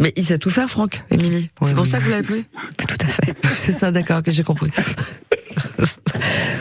Mais 0.00 0.12
il 0.16 0.24
sait 0.24 0.38
tout 0.38 0.50
faire, 0.50 0.68
Franck, 0.70 1.02
Émilie. 1.10 1.50
c'est 1.62 1.74
pour 1.74 1.86
ça 1.86 1.98
que 1.98 2.04
vous 2.04 2.10
l'avez 2.10 2.22
plu 2.22 2.44
Tout 2.78 2.96
à 3.00 3.06
fait. 3.06 3.34
C'est 3.54 3.72
ça, 3.72 3.90
d'accord, 3.90 4.18
ok, 4.18 4.30
j'ai 4.30 4.42
compris. 4.44 4.70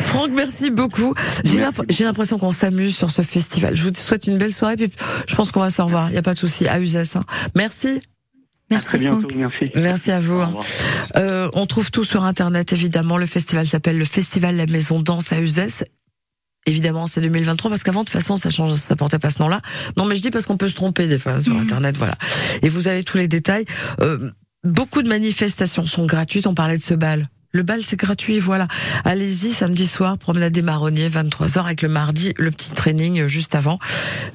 Franck, 0.06 0.32
merci 0.34 0.70
beaucoup. 0.72 1.14
J'ai 1.44 1.60
l'imp- 1.60 1.86
j'ai 1.90 2.04
l'impression 2.04 2.38
qu'on 2.38 2.52
s'amuse 2.52 2.96
sur 2.96 3.10
ce 3.10 3.22
festival. 3.22 3.76
Je 3.76 3.84
vous 3.84 3.94
souhaite 3.96 4.28
une 4.28 4.38
belle 4.38 4.54
soirée, 4.54 4.76
puis 4.76 4.92
je 5.28 5.36
pense 5.36 5.52
qu'on 5.52 5.60
va 5.62 5.70
se 5.70 5.82
revoir. 5.82 6.10
Il 6.10 6.14
n'y 6.14 6.18
a 6.18 6.22
pas 6.22 6.34
de 6.34 6.40
souci. 6.40 6.68
À 6.68 6.80
Uzès. 6.80 7.16
hein. 7.16 7.24
Merci. 7.56 8.00
Merci 8.70 8.88
Très 8.90 8.98
bientôt, 9.00 9.28
merci. 9.36 9.72
Merci 9.76 10.12
à 10.12 10.20
vous. 10.20 10.40
Hein. 10.42 10.56
Euh, 11.18 11.50
on 11.54 11.66
trouve 11.66 11.92
tout 11.92 12.04
sur 12.04 12.24
Internet, 12.24 12.74
évidemment. 12.74 13.18
Le 13.18 13.26
festival 13.26 13.68
s'appelle 13.68 13.98
le 13.98 14.06
Festival 14.06 14.56
La 14.56 14.66
Maison 14.66 15.00
Danse 15.00 15.32
à 15.34 15.40
Uzès. 15.40 15.84
Évidemment, 16.66 17.08
c'est 17.08 17.20
2023 17.22 17.70
parce 17.70 17.84
qu'avant, 17.84 18.02
de 18.02 18.06
toute 18.06 18.14
façon, 18.14 18.38
ça 18.38 18.50
change, 18.50 18.76
ça 18.76 18.96
portait 18.96 19.20
pas 19.20 19.30
ce 19.30 19.42
nom-là. 19.42 19.62
Non, 19.98 20.06
mais 20.06 20.16
je 20.16 20.22
dis 20.22 20.32
parce 20.32 20.46
qu'on 20.46 20.58
peut 20.58 20.70
se 20.70 20.76
tromper 20.76 21.08
des 21.08 21.20
fois 21.20 21.40
sur 21.42 21.58
Internet, 21.58 21.98
voilà. 21.98 22.16
Et 22.62 22.70
vous 22.70 22.88
avez 22.88 23.04
tous 23.04 23.18
les 23.18 23.28
détails. 23.28 23.66
Euh, 24.00 24.32
beaucoup 24.64 25.02
de 25.02 25.10
manifestations 25.10 25.86
sont 25.86 26.06
gratuites. 26.06 26.48
On 26.48 26.54
parlait 26.56 26.78
de 26.78 26.84
ce 26.84 26.94
bal. 26.94 27.28
Le 27.52 27.64
bal, 27.64 27.82
c'est 27.84 27.98
gratuit, 27.98 28.40
voilà. 28.40 28.68
Allez-y, 29.04 29.52
samedi 29.54 29.86
soir, 29.86 30.18
promenade 30.18 30.54
des 30.54 30.62
marronniers, 30.64 31.10
23h, 31.10 31.66
avec 31.66 31.82
le 31.84 31.90
mardi, 31.90 32.34
le 32.38 32.50
petit 32.50 32.72
training 32.72 33.20
euh, 33.20 33.28
juste 33.28 33.54
avant. 33.56 33.78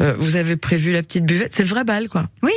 Euh, 0.01 0.15
vous 0.19 0.37
avez 0.37 0.57
prévu 0.57 0.93
la 0.93 1.03
petite 1.03 1.25
buvette. 1.25 1.53
C'est 1.53 1.65
le 1.65 1.69
vrai 1.71 1.83
bal, 1.85 2.09
quoi. 2.09 2.27
Oui. 2.43 2.53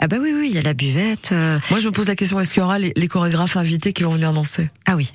Ah 0.00 0.08
bah 0.08 0.16
oui, 0.20 0.34
oui, 0.36 0.48
il 0.50 0.54
y 0.54 0.58
a 0.58 0.62
la 0.62 0.74
buvette. 0.74 1.30
euh, 1.30 1.58
Moi, 1.70 1.78
je 1.78 1.86
me 1.86 1.92
pose 1.92 2.08
la 2.08 2.16
question, 2.16 2.40
est-ce 2.40 2.52
qu'il 2.52 2.60
y 2.60 2.64
aura 2.64 2.78
les, 2.80 2.92
les 2.96 3.08
chorégraphes 3.08 3.56
invités 3.56 3.92
qui 3.92 4.02
vont 4.02 4.10
venir 4.10 4.32
danser? 4.32 4.68
Ah 4.84 4.96
oui. 4.96 5.12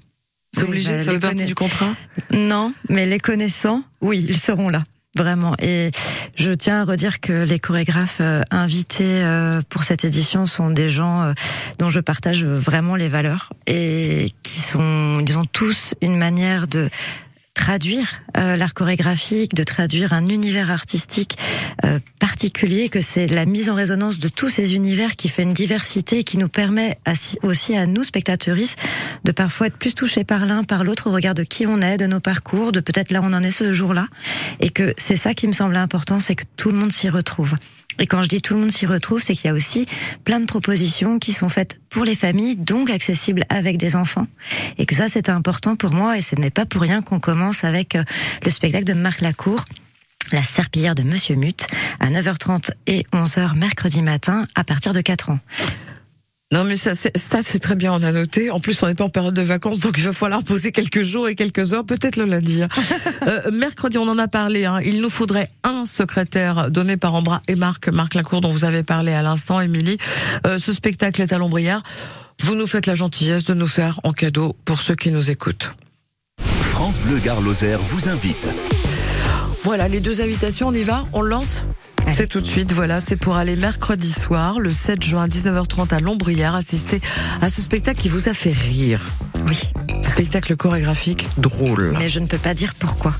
C'est 0.53 0.63
obligé, 0.63 0.93
bah, 0.93 0.99
ça 1.01 1.11
fait 1.11 1.19
partie 1.19 1.45
du 1.45 1.55
contrat 1.55 1.93
Non, 2.31 2.73
mais 2.89 3.05
les 3.05 3.19
connaissants, 3.19 3.83
oui, 4.01 4.25
ils 4.27 4.37
seront 4.37 4.69
là. 4.69 4.83
Vraiment. 5.15 5.55
Et 5.59 5.89
je 6.35 6.51
tiens 6.51 6.81
à 6.81 6.85
redire 6.85 7.19
que 7.19 7.33
les 7.33 7.57
chorégraphes 7.57 8.19
euh, 8.21 8.43
invités 8.51 9.23
euh, 9.23 9.61
pour 9.67 9.83
cette 9.83 10.05
édition 10.05 10.45
sont 10.45 10.69
des 10.69 10.89
gens 10.89 11.23
euh, 11.23 11.33
dont 11.79 11.89
je 11.89 11.99
partage 11.99 12.45
vraiment 12.45 12.95
les 12.95 13.07
valeurs 13.07 13.51
et 13.65 14.31
qui 14.43 14.59
sont, 14.59 15.23
ils 15.25 15.39
ont 15.39 15.45
tous 15.45 15.95
une 16.01 16.17
manière 16.17 16.67
de 16.67 16.89
traduire 17.57 18.21
euh, 18.37 18.55
l'art 18.55 18.75
chorégraphique, 18.75 19.55
de 19.55 19.63
traduire 19.63 20.13
un 20.13 20.29
univers 20.29 20.69
artistique 20.69 21.37
euh, 21.85 21.97
particulier, 22.19 22.87
que 22.87 23.01
c'est 23.01 23.25
la 23.25 23.45
mise 23.45 23.71
en 23.71 23.75
résonance 23.75 24.19
de 24.19 24.27
tous 24.27 24.49
ces 24.49 24.75
univers 24.75 25.15
qui 25.15 25.27
fait 25.27 25.41
une 25.41 25.53
diversité 25.53 26.19
et 26.19 26.23
qui 26.23 26.37
nous 26.37 26.49
permet 26.49 26.99
aussi 27.41 27.75
à 27.75 27.87
nous, 27.87 28.03
spectateuristes, 28.03 28.77
de 29.23 29.31
parfois 29.31 29.67
être 29.67 29.77
plus 29.77 29.95
touchés 29.95 30.23
par 30.23 30.45
l'un, 30.45 30.63
par 30.63 30.83
l'autre, 30.83 31.09
au 31.09 31.11
regard 31.11 31.33
de 31.33 31.43
qui 31.43 31.65
on 31.65 31.81
est, 31.81 31.97
de 31.97 32.05
nos 32.05 32.19
parcours, 32.19 32.71
de 32.71 32.79
peut-être 32.79 33.11
là 33.11 33.21
où 33.21 33.25
on 33.25 33.33
en 33.33 33.41
est 33.41 33.51
ce 33.51 33.73
jour-là. 33.73 34.07
Et 34.59 34.69
que 34.69 34.93
c'est 34.97 35.15
ça 35.15 35.33
qui 35.33 35.47
me 35.47 35.53
semble 35.53 35.75
important, 35.77 36.19
c'est 36.19 36.35
que 36.35 36.45
tout 36.57 36.71
le 36.71 36.77
monde 36.77 36.91
s'y 36.91 37.09
retrouve. 37.09 37.55
Et 37.99 38.07
quand 38.07 38.21
je 38.21 38.27
dis 38.27 38.41
tout 38.41 38.53
le 38.53 38.61
monde 38.61 38.71
s'y 38.71 38.85
retrouve, 38.85 39.21
c'est 39.21 39.35
qu'il 39.35 39.47
y 39.47 39.49
a 39.49 39.53
aussi 39.53 39.85
plein 40.23 40.39
de 40.39 40.45
propositions 40.45 41.19
qui 41.19 41.33
sont 41.33 41.49
faites 41.49 41.79
pour 41.89 42.05
les 42.05 42.15
familles, 42.15 42.55
donc 42.55 42.89
accessibles 42.89 43.43
avec 43.49 43.77
des 43.77 43.95
enfants. 43.95 44.27
Et 44.77 44.85
que 44.85 44.95
ça, 44.95 45.09
c'est 45.09 45.29
important 45.29 45.75
pour 45.75 45.93
moi, 45.93 46.17
et 46.17 46.21
ce 46.21 46.35
n'est 46.35 46.49
pas 46.49 46.65
pour 46.65 46.81
rien 46.81 47.01
qu'on 47.01 47.19
commence 47.19 47.63
avec 47.63 47.95
euh, 47.95 48.03
le 48.43 48.51
spectacle 48.51 48.85
de 48.85 48.93
Marc 48.93 49.21
Lacour. 49.21 49.65
La 50.31 50.43
serpillière 50.43 50.93
de 50.93 51.03
Monsieur 51.03 51.35
Mute 51.35 51.67
à 52.01 52.09
9h30 52.09 52.71
et 52.85 53.05
11h 53.13 53.57
mercredi 53.57 54.01
matin 54.01 54.45
à 54.55 54.65
partir 54.65 54.91
de 54.91 54.99
4 54.99 55.29
ans. 55.29 55.39
Non, 56.53 56.63
mais 56.63 56.77
ça, 56.77 56.95
c'est, 56.95 57.15
ça, 57.17 57.39
c'est 57.43 57.59
très 57.59 57.75
bien, 57.75 57.91
on 57.91 58.01
a 58.03 58.11
noté. 58.13 58.51
En 58.51 58.61
plus, 58.61 58.81
on 58.81 58.87
n'est 58.87 58.95
pas 58.95 59.03
en 59.03 59.09
période 59.09 59.33
de 59.33 59.41
vacances, 59.41 59.79
donc 59.79 59.95
il 59.97 60.03
va 60.05 60.13
falloir 60.13 60.43
poser 60.43 60.71
quelques 60.71 61.01
jours 61.03 61.27
et 61.27 61.35
quelques 61.35 61.73
heures, 61.73 61.85
peut-être 61.85 62.15
le 62.15 62.23
lundi. 62.25 62.61
hein. 62.63 62.69
Euh, 63.27 63.51
mercredi, 63.51 63.97
on 63.97 64.07
en 64.07 64.17
a 64.17 64.29
parlé. 64.29 64.63
hein. 64.63 64.79
Il 64.85 65.01
nous 65.01 65.09
faudrait 65.09 65.49
un 65.65 65.85
secrétaire 65.85 66.71
donné 66.71 66.95
par 66.95 67.13
Ambra 67.15 67.41
et 67.49 67.55
Marc, 67.55 67.89
Marc 67.89 68.13
Lacour, 68.13 68.39
dont 68.39 68.51
vous 68.51 68.63
avez 68.63 68.83
parlé 68.83 69.11
à 69.11 69.21
l'instant, 69.21 69.59
Émilie. 69.59 69.97
Euh, 70.45 70.57
ce 70.59 70.71
spectacle 70.71 71.21
est 71.21 71.33
à 71.33 71.37
l'ombrière. 71.37 71.81
Vous 72.43 72.55
nous 72.55 72.67
faites 72.67 72.85
la 72.85 72.95
gentillesse 72.95 73.43
de 73.43 73.53
nous 73.53 73.67
faire 73.67 73.99
en 74.03 74.13
cadeau 74.13 74.55
pour 74.63 74.79
ceux 74.79 74.95
qui 74.95 75.11
nous 75.11 75.29
écoutent. 75.29 75.71
France 76.61 76.99
Bleu 76.99 77.17
Gare 77.17 77.41
Lozère 77.41 77.79
vous 77.79 78.07
invite. 78.07 78.47
Voilà, 79.65 79.89
les 79.89 79.99
deux 79.99 80.21
invitations, 80.21 80.69
on 80.69 80.73
y 80.73 80.83
va 80.83 81.03
On 81.11 81.21
le 81.21 81.29
lance 81.29 81.65
C'est 82.07 82.27
tout 82.27 82.41
de 82.41 82.47
suite, 82.47 82.71
voilà, 82.71 82.99
c'est 82.99 83.15
pour 83.15 83.35
aller 83.35 83.55
mercredi 83.55 84.11
soir, 84.11 84.59
le 84.59 84.73
7 84.73 85.03
juin 85.03 85.23
à 85.23 85.27
19h30 85.27 85.93
à 85.93 85.99
Lombrière, 85.99 86.55
assister 86.55 87.01
à 87.41 87.49
ce 87.49 87.61
spectacle 87.61 87.99
qui 87.99 88.09
vous 88.09 88.29
a 88.29 88.33
fait 88.33 88.51
rire. 88.53 89.01
Oui. 89.47 89.59
Spectacle 90.01 90.55
chorégraphique 90.55 91.29
drôle. 91.37 91.95
Mais 91.99 92.09
je 92.09 92.19
ne 92.19 92.25
peux 92.25 92.37
pas 92.37 92.53
dire 92.53 92.73
pourquoi. 92.79 93.13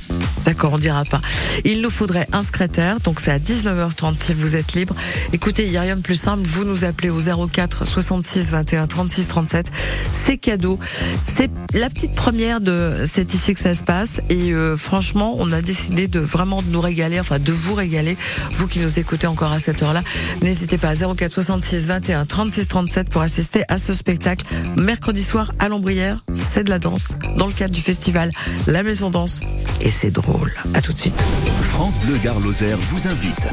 D'accord, 0.46 0.74
on 0.74 0.78
dira 0.78 1.04
pas. 1.04 1.22
Il 1.66 1.82
nous 1.82 1.90
faudrait 1.90 2.28
un 2.32 2.42
secrétaire, 2.42 3.00
donc 3.02 3.20
c'est 3.20 3.32
à 3.32 3.38
19h30 3.38 4.16
si 4.16 4.34
vous 4.34 4.56
êtes 4.56 4.74
libre. 4.74 4.96
Écoutez, 5.34 5.66
il 5.66 5.72
n'y 5.72 5.78
a 5.78 5.82
rien 5.82 5.96
de 5.96 6.02
plus 6.02 6.16
simple, 6.16 6.44
vous 6.48 6.64
nous 6.64 6.86
appelez 6.86 7.10
au 7.10 7.20
04 7.20 7.86
66 7.86 8.52
21 8.52 8.88
36 8.88 9.28
37. 9.28 9.72
C'est 10.10 10.38
cadeau. 10.38 10.80
C'est 11.22 11.52
la 11.74 11.90
petite 11.90 12.16
première 12.16 12.62
de 12.62 13.04
C'est 13.06 13.34
ici 13.34 13.54
que 13.54 13.60
ça 13.60 13.76
se 13.76 13.84
passe. 13.84 14.22
Et 14.30 14.54
euh, 14.54 14.78
franchement, 14.78 15.36
on 15.38 15.52
a 15.52 15.62
décidé 15.62 16.08
de 16.08 16.20
vraiment 16.20 16.62
de 16.62 16.70
nous 16.70 16.82
régaler, 16.82 17.20
enfin 17.20 17.40
de 17.40 17.52
vous 17.52 17.74
régaler, 17.74 18.18
vous 18.54 18.68
qui 18.68 18.77
nous 18.78 19.00
écoutez 19.00 19.28
encore 19.28 19.52
à 19.52 19.60
cette 19.60 19.82
heure-là. 19.84 20.04
N'hésitez 20.42 20.78
pas 20.78 20.90
à 20.90 20.96
04 21.16 21.32
66 21.32 21.88
21 21.88 22.26
36 22.26 22.68
37 22.68 23.10
pour 23.10 23.22
assister 23.22 23.64
à 23.68 23.78
ce 23.78 23.94
spectacle. 23.94 24.46
Mercredi 24.76 25.24
soir 25.24 25.52
à 25.60 25.70
Lombrière, 25.70 26.24
c'est 26.34 26.64
de 26.64 26.70
la 26.70 26.80
danse 26.80 27.16
dans 27.38 27.48
le 27.48 27.54
cadre 27.54 27.74
du 27.74 27.82
festival 27.82 28.32
La 28.68 28.84
Maison 28.84 29.10
Danse. 29.10 29.40
Et 29.82 29.90
c'est 29.90 30.12
drôle. 30.12 30.54
À 30.74 30.82
tout 30.82 30.94
de 30.94 30.98
suite. 30.98 31.22
France 31.62 32.00
Bleu 32.00 32.18
Gare 32.24 32.40
Lozère 32.40 32.78
vous 32.78 33.08
invite 33.08 33.48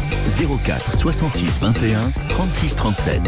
04 0.65 0.97
66 0.97 1.59
21 1.61 2.13
36 2.29 2.77
37. 2.77 3.21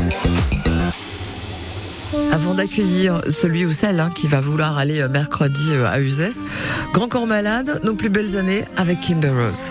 Avant 2.33 2.55
d'accueillir 2.55 3.21
celui 3.29 3.65
ou 3.65 3.73
celle 3.73 4.01
hein, 4.01 4.11
qui 4.15 4.27
va 4.27 4.41
vouloir 4.41 4.79
aller 4.79 5.01
euh, 5.01 5.09
mercredi 5.09 5.73
euh, 5.73 5.87
à 5.87 6.01
Uzès, 6.01 6.45
Grand 6.93 7.09
Corps 7.09 7.27
Malade, 7.27 7.81
nos 7.83 7.95
plus 7.95 8.09
belles 8.09 8.37
années 8.37 8.65
avec 8.77 9.01
Kimber 9.01 9.31
Rose. 9.31 9.71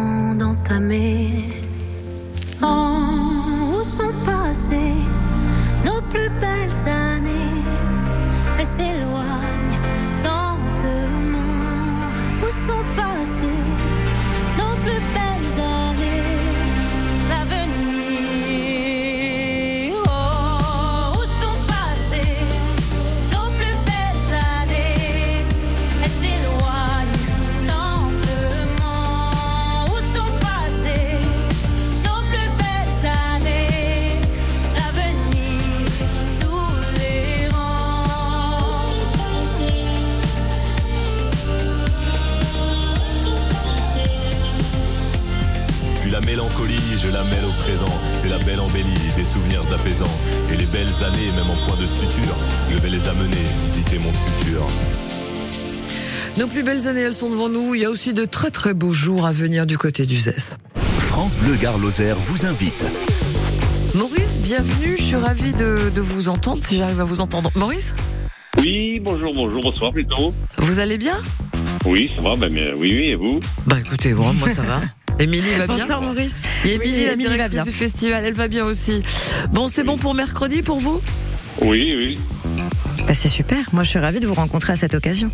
au 47.45 47.49
présent. 47.63 47.85
C'est 48.21 48.29
la 48.29 48.37
belle 48.39 48.59
embellie, 48.59 48.85
des 49.15 49.23
souvenirs 49.23 49.61
apaisants. 49.73 50.19
Et 50.51 50.57
les 50.57 50.65
belles 50.65 50.87
années, 51.05 51.31
même 51.35 51.49
en 51.49 51.55
point 51.67 51.75
de 51.77 51.85
suture, 51.85 52.35
je 52.71 52.77
vais 52.77 52.89
les 52.89 53.07
amener 53.07 53.37
visiter 53.59 53.99
mon 53.99 54.11
futur. 54.13 54.65
Nos 56.37 56.47
plus 56.47 56.63
belles 56.63 56.87
années, 56.87 57.01
elles 57.01 57.13
sont 57.13 57.29
devant 57.29 57.49
nous. 57.49 57.75
Il 57.75 57.81
y 57.81 57.85
a 57.85 57.89
aussi 57.89 58.13
de 58.13 58.25
très 58.25 58.51
très 58.51 58.73
beaux 58.73 58.91
jours 58.91 59.25
à 59.25 59.31
venir 59.31 59.65
du 59.65 59.77
côté 59.77 60.05
d'Uzès. 60.05 60.55
France 60.99 61.35
Bleu 61.37 61.55
Gare 61.55 61.77
Lozère 61.77 62.15
vous 62.17 62.45
invite. 62.45 62.85
Maurice, 63.95 64.39
bienvenue. 64.41 64.95
Je 64.97 65.03
suis 65.03 65.15
ravie 65.17 65.53
de, 65.53 65.89
de 65.93 66.01
vous 66.01 66.29
entendre, 66.29 66.63
si 66.63 66.77
j'arrive 66.77 67.01
à 67.01 67.03
vous 67.03 67.19
entendre. 67.19 67.51
Maurice, 67.55 67.93
Oui, 68.59 69.01
bonjour, 69.03 69.33
bonjour, 69.33 69.59
bonsoir 69.61 69.91
plutôt. 69.91 70.33
vous 70.59 70.79
allez 70.79 70.97
bien? 70.97 71.19
Oui, 71.85 72.09
ça 72.15 72.21
va, 72.21 72.35
ben, 72.37 72.51
mais 72.53 72.71
oui, 72.77 72.91
oui, 72.93 73.05
et 73.07 73.15
vous? 73.15 73.39
Bah 73.67 73.77
écoutez, 73.83 74.13
bon, 74.13 74.31
moi 74.33 74.47
ça 74.49 74.61
va. 74.61 74.81
Émilie 75.21 75.51
va 75.57 75.67
bien 75.67 75.77
Bonsoir 75.77 76.01
Maurice. 76.01 76.33
Et 76.65 76.73
Émilie, 76.73 76.93
Oui, 76.93 77.05
la 77.05 77.11
Émilie 77.13 77.27
va 77.29 77.33
directrice 77.35 77.51
bien. 77.63 77.63
du 77.65 77.71
festival, 77.71 78.23
elle 78.25 78.33
va 78.33 78.47
bien 78.47 78.65
aussi. 78.65 79.03
Bon, 79.51 79.67
c'est 79.67 79.83
bon 79.83 79.97
pour 79.97 80.13
mercredi 80.13 80.61
pour 80.61 80.79
vous? 80.79 81.01
Oui, 81.61 81.93
oui. 81.95 82.19
Bah, 83.07 83.13
c'est 83.13 83.29
super. 83.29 83.57
Moi, 83.73 83.83
je 83.83 83.89
suis 83.89 83.99
ravie 83.99 84.19
de 84.19 84.27
vous 84.27 84.33
rencontrer 84.33 84.73
à 84.73 84.75
cette 84.75 84.93
occasion. 84.93 85.29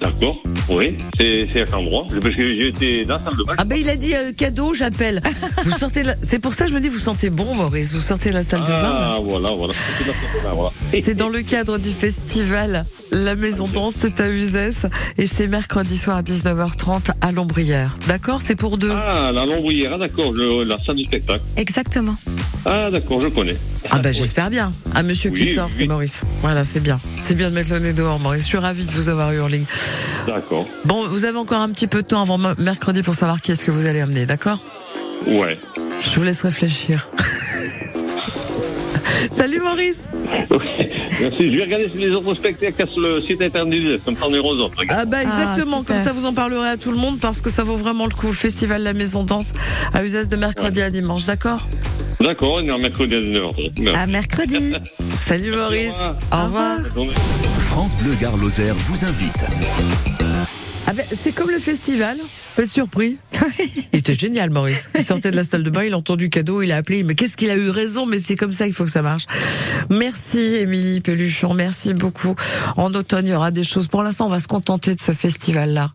D'accord. 0.00 0.36
Oui. 0.68 0.98
C'est 1.18 1.42
à 1.42 1.64
quel 1.64 1.74
endroit? 1.74 2.06
Parce 2.22 2.34
que 2.34 2.48
j'étais 2.50 3.04
dans 3.06 3.14
la 3.16 3.24
salle 3.24 3.36
de 3.38 3.44
bain. 3.44 3.54
Ah 3.56 3.64
ben 3.64 3.78
il 3.80 3.88
a 3.88 3.96
dit 3.96 4.14
euh, 4.14 4.30
cadeau, 4.36 4.74
j'appelle. 4.74 5.22
vous 5.64 5.70
sortez 5.70 6.02
la- 6.02 6.16
C'est 6.20 6.38
pour 6.38 6.52
ça 6.52 6.64
que 6.64 6.70
je 6.70 6.74
me 6.74 6.80
dis 6.80 6.90
vous 6.90 6.98
sentez 6.98 7.30
bon 7.30 7.54
Maurice, 7.54 7.94
vous 7.94 8.00
sortez 8.02 8.28
de 8.28 8.34
la 8.34 8.42
salle 8.42 8.60
de 8.60 8.66
bain. 8.66 8.82
là. 8.82 9.14
Ah, 9.16 9.18
voilà, 9.22 9.50
voilà. 9.52 9.72
Bain, 10.44 10.50
voilà. 10.52 10.70
C'est 10.90 11.14
dans 11.14 11.28
le 11.28 11.42
cadre 11.42 11.78
du 11.78 11.90
festival 11.90 12.84
La 13.12 13.34
Maison 13.36 13.68
Danse, 13.68 13.94
c'est 13.96 14.20
à 14.20 14.28
Uzès 14.30 14.70
et 15.18 15.26
c'est 15.26 15.46
mercredi 15.46 15.96
soir 15.96 16.16
à 16.16 16.22
19h30 16.22 17.10
à 17.20 17.32
Lombrière. 17.32 17.94
D'accord 18.08 18.40
C'est 18.42 18.56
pour 18.56 18.78
deux. 18.78 18.90
Ah, 18.92 19.30
la 19.32 19.44
lombrière, 19.46 19.92
ah, 19.94 19.98
d'accord, 19.98 20.32
le- 20.32 20.64
la 20.64 20.78
salle 20.78 20.96
du 20.96 21.04
spectacle. 21.04 21.42
Exactement. 21.56 22.16
Ah, 22.64 22.90
d'accord, 22.90 23.20
je 23.22 23.28
connais. 23.28 23.56
Ah 23.90 23.98
bah 23.98 24.10
j'espère 24.12 24.50
bien. 24.50 24.72
Un 24.94 25.02
monsieur 25.04 25.30
qui 25.30 25.42
Oui, 25.42 25.54
sort, 25.54 25.66
oui. 25.68 25.74
c'est 25.76 25.86
Maurice. 25.86 26.22
Voilà, 26.42 26.64
c'est 26.64 26.80
bien. 26.80 26.98
C'est 27.24 27.34
bien 27.36 27.50
de 27.50 27.54
mettre 27.54 27.70
le 27.70 27.78
nez 27.78 27.92
dehors, 27.92 28.18
Maurice. 28.18 28.42
Je 28.42 28.48
suis 28.48 28.58
ravi 28.58 28.84
de 28.84 28.90
vous 28.90 29.08
avoir 29.08 29.32
eu 29.32 29.40
en 29.40 29.46
ligne. 29.48 29.64
D'accord. 30.26 30.66
Bon, 30.84 31.06
vous 31.08 31.24
avez 31.24 31.38
encore 31.38 31.60
un 31.60 31.68
petit 31.70 31.86
peu 31.86 32.02
de 32.02 32.08
temps 32.08 32.22
avant 32.22 32.38
me- 32.38 32.54
mercredi 32.58 33.02
pour 33.02 33.14
savoir 33.14 33.40
qui 33.40 33.52
est-ce 33.52 33.64
que 33.64 33.70
vous 33.70 33.86
allez 33.86 34.00
amener, 34.00 34.26
d'accord? 34.26 34.58
Ouais. 35.26 35.58
Je 36.00 36.18
vous 36.18 36.24
laisse 36.24 36.42
réfléchir. 36.42 37.06
Salut 39.30 39.60
Maurice 39.60 40.08
Merci. 41.20 41.50
Je 41.50 41.56
vais 41.56 41.64
regarder 41.64 41.90
les 41.96 42.10
autres 42.10 42.34
spectacles 42.34 42.88
sur 42.88 43.00
le 43.00 43.20
site 43.20 43.40
internet, 43.42 44.00
comme 44.04 44.16
ça 44.16 44.26
on 44.28 44.34
est 44.34 44.38
aux 44.38 44.58
autres. 44.58 44.82
Ah 44.88 45.04
bah 45.04 45.22
exactement, 45.22 45.78
super. 45.78 45.96
comme 45.96 46.04
ça 46.04 46.12
vous 46.12 46.26
en 46.26 46.34
parlerez 46.34 46.68
à 46.68 46.76
tout 46.76 46.90
le 46.90 46.98
monde 46.98 47.18
parce 47.20 47.40
que 47.40 47.50
ça 47.50 47.62
vaut 47.64 47.76
vraiment 47.76 48.06
le 48.06 48.12
coup. 48.12 48.28
Le 48.28 48.32
festival 48.32 48.82
La 48.82 48.92
Maison 48.92 49.24
Danse 49.24 49.52
à 49.94 50.04
Uzès 50.04 50.28
de 50.28 50.36
mercredi 50.36 50.82
à 50.82 50.90
dimanche, 50.90 51.24
d'accord? 51.24 51.66
D'accord, 52.20 52.54
on 52.54 52.66
est 52.66 52.70
en 52.70 52.78
mercredi 52.78 53.14
à 53.14 53.20
19h30. 53.20 53.94
À 53.94 54.06
mercredi. 54.06 54.74
Salut 55.16 55.52
Maurice. 55.52 56.00
Au 56.32 56.44
revoir. 56.44 56.78
France 57.60 57.96
Bleu 57.96 58.14
Gare 58.20 58.36
Lozère 58.36 58.74
vous 58.74 59.04
invite. 59.04 60.25
Ah 60.88 60.92
ben, 60.92 61.04
c'est 61.10 61.32
comme 61.32 61.50
le 61.50 61.58
festival. 61.58 62.16
Pas 62.54 62.62
de 62.62 62.68
surpris. 62.68 63.18
il 63.92 63.98
était 63.98 64.14
génial, 64.14 64.50
Maurice. 64.50 64.88
Il 64.94 65.02
sortait 65.02 65.32
de 65.32 65.36
la 65.36 65.42
salle 65.42 65.64
de 65.64 65.70
bain, 65.70 65.82
il 65.82 65.92
a 65.92 65.98
entendu 65.98 66.30
cadeau, 66.30 66.62
il 66.62 66.70
a 66.70 66.76
appelé. 66.76 67.02
Mais 67.02 67.16
qu'est-ce 67.16 67.36
qu'il 67.36 67.50
a 67.50 67.56
eu 67.56 67.70
raison 67.70 68.06
Mais 68.06 68.20
c'est 68.20 68.36
comme 68.36 68.52
ça 68.52 68.66
qu'il 68.66 68.74
faut 68.74 68.84
que 68.84 68.90
ça 68.90 69.02
marche. 69.02 69.26
Merci, 69.90 70.38
Émilie 70.38 71.00
Peluchon. 71.00 71.54
Merci 71.54 71.92
beaucoup. 71.92 72.36
En 72.76 72.94
automne, 72.94 73.26
il 73.26 73.30
y 73.30 73.34
aura 73.34 73.50
des 73.50 73.64
choses. 73.64 73.88
Pour 73.88 74.04
l'instant, 74.04 74.26
on 74.26 74.30
va 74.30 74.38
se 74.38 74.48
contenter 74.48 74.94
de 74.94 75.00
ce 75.00 75.12
festival-là. 75.12 75.92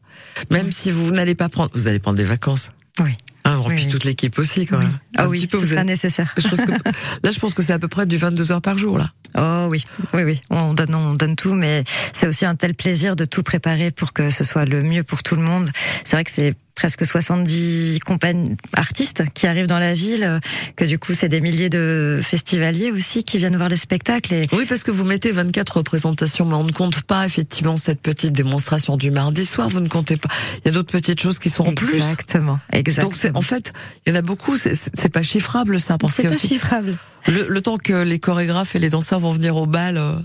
Même 0.49 0.73
si 0.73 0.91
vous 0.91 1.11
n'allez 1.11 1.35
pas 1.35 1.47
prendre, 1.47 1.71
vous 1.73 1.87
allez 1.87 1.99
prendre 1.99 2.17
des 2.17 2.23
vacances. 2.25 2.71
Oui. 2.99 3.11
Ah, 3.43 3.55
bon, 3.55 3.67
Oui, 3.67 3.75
puis 3.75 3.85
oui. 3.85 3.91
toute 3.91 4.03
l'équipe 4.03 4.37
aussi, 4.39 4.65
quand 4.65 4.77
même. 4.77 4.97
Ah 5.17 5.23
Un 5.23 5.27
oui, 5.27 5.47
peu, 5.47 5.57
ce 5.59 5.65
vous 5.65 5.73
êtes- 5.73 5.85
nécessaire. 5.85 6.33
Je 6.37 6.47
pense 6.47 6.61
que- 6.61 6.71
là, 6.71 7.31
je 7.31 7.39
pense 7.39 7.53
que 7.53 7.61
c'est 7.63 7.73
à 7.73 7.79
peu 7.79 7.87
près 7.87 8.05
du 8.05 8.17
22 8.17 8.51
heures 8.51 8.61
par 8.61 8.77
jour, 8.77 8.97
là. 8.97 9.11
Oh 9.37 9.67
oui, 9.69 9.83
oui, 10.13 10.23
oui. 10.23 10.41
On 10.49 10.73
donne, 10.73 10.93
on 10.93 11.13
donne 11.13 11.35
tout, 11.35 11.53
mais 11.53 11.83
c'est 12.13 12.27
aussi 12.27 12.45
un 12.45 12.55
tel 12.55 12.73
plaisir 12.75 13.15
de 13.15 13.25
tout 13.25 13.43
préparer 13.43 13.89
pour 13.91 14.13
que 14.13 14.29
ce 14.29 14.43
soit 14.43 14.65
le 14.65 14.83
mieux 14.83 15.03
pour 15.03 15.23
tout 15.23 15.35
le 15.35 15.41
monde. 15.41 15.69
C'est 16.03 16.15
vrai 16.17 16.23
que 16.23 16.31
c'est 16.31 16.53
presque 16.81 17.05
70 17.05 17.99
compagnies 17.99 18.55
artistes 18.73 19.23
qui 19.35 19.45
arrivent 19.45 19.67
dans 19.67 19.77
la 19.77 19.93
ville, 19.93 20.23
euh, 20.23 20.39
que 20.75 20.83
du 20.83 20.97
coup 20.97 21.13
c'est 21.13 21.27
des 21.29 21.39
milliers 21.39 21.69
de 21.69 22.19
festivaliers 22.23 22.89
aussi 22.89 23.23
qui 23.23 23.37
viennent 23.37 23.55
voir 23.55 23.69
les 23.69 23.77
spectacles. 23.77 24.33
Et 24.33 24.47
Oui, 24.51 24.65
parce 24.67 24.83
que 24.83 24.89
vous 24.89 25.03
mettez 25.05 25.31
24 25.31 25.77
représentations, 25.77 26.43
mais 26.43 26.55
on 26.55 26.63
ne 26.63 26.71
compte 26.71 27.03
pas 27.03 27.23
effectivement 27.23 27.77
cette 27.77 28.01
petite 28.01 28.31
démonstration 28.33 28.97
du 28.97 29.11
mardi 29.11 29.45
soir. 29.45 29.69
Vous 29.69 29.79
ne 29.79 29.89
comptez 29.89 30.17
pas. 30.17 30.29
Il 30.57 30.61
y 30.65 30.69
a 30.69 30.71
d'autres 30.71 30.91
petites 30.91 31.21
choses 31.21 31.37
qui 31.37 31.51
sont 31.51 31.65
en 31.67 31.75
plus. 31.75 31.93
Exactement, 31.97 32.59
exactement. 32.73 33.11
Donc 33.11 33.35
en 33.37 33.41
fait, 33.41 33.73
il 34.07 34.11
y 34.11 34.15
en 34.15 34.17
a 34.17 34.23
beaucoup. 34.23 34.57
C'est- 34.57 35.09
pas 35.13 35.21
chiffrable 35.21 35.79
ça, 35.79 35.97
c'est 36.09 36.23
pas 36.23 36.29
aussi 36.29 36.47
chiffrable. 36.47 36.95
le, 37.27 37.45
le 37.47 37.61
temps 37.61 37.77
que 37.77 37.93
les 37.93 38.17
chorégraphes 38.17 38.75
et 38.75 38.79
les 38.79 38.89
danseurs 38.89 39.19
vont 39.19 39.33
venir 39.33 39.55
au 39.55 39.67
bal. 39.67 39.97
euh, 39.97 40.15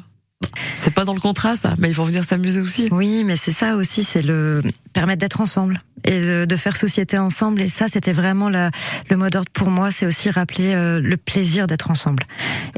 c'est 0.76 0.92
pas 0.92 1.04
dans 1.04 1.14
le 1.14 1.20
contrat 1.20 1.56
ça, 1.56 1.74
mais 1.78 1.88
ils 1.88 1.94
vont 1.94 2.04
venir 2.04 2.24
s'amuser 2.24 2.60
aussi. 2.60 2.88
Oui, 2.90 3.24
mais 3.24 3.36
c'est 3.36 3.52
ça 3.52 3.76
aussi, 3.76 4.04
c'est 4.04 4.22
le 4.22 4.62
permettre 4.92 5.20
d'être 5.20 5.40
ensemble 5.40 5.80
et 6.04 6.20
de, 6.20 6.44
de 6.44 6.56
faire 6.56 6.76
société 6.76 7.18
ensemble. 7.18 7.62
Et 7.62 7.68
ça, 7.68 7.86
c'était 7.88 8.12
vraiment 8.12 8.48
la, 8.48 8.70
le 9.10 9.16
mot 9.16 9.28
d'ordre 9.30 9.50
pour 9.52 9.70
moi, 9.70 9.90
c'est 9.90 10.06
aussi 10.06 10.30
rappeler 10.30 10.74
euh, 10.74 11.00
le 11.00 11.16
plaisir 11.16 11.66
d'être 11.66 11.90
ensemble. 11.90 12.24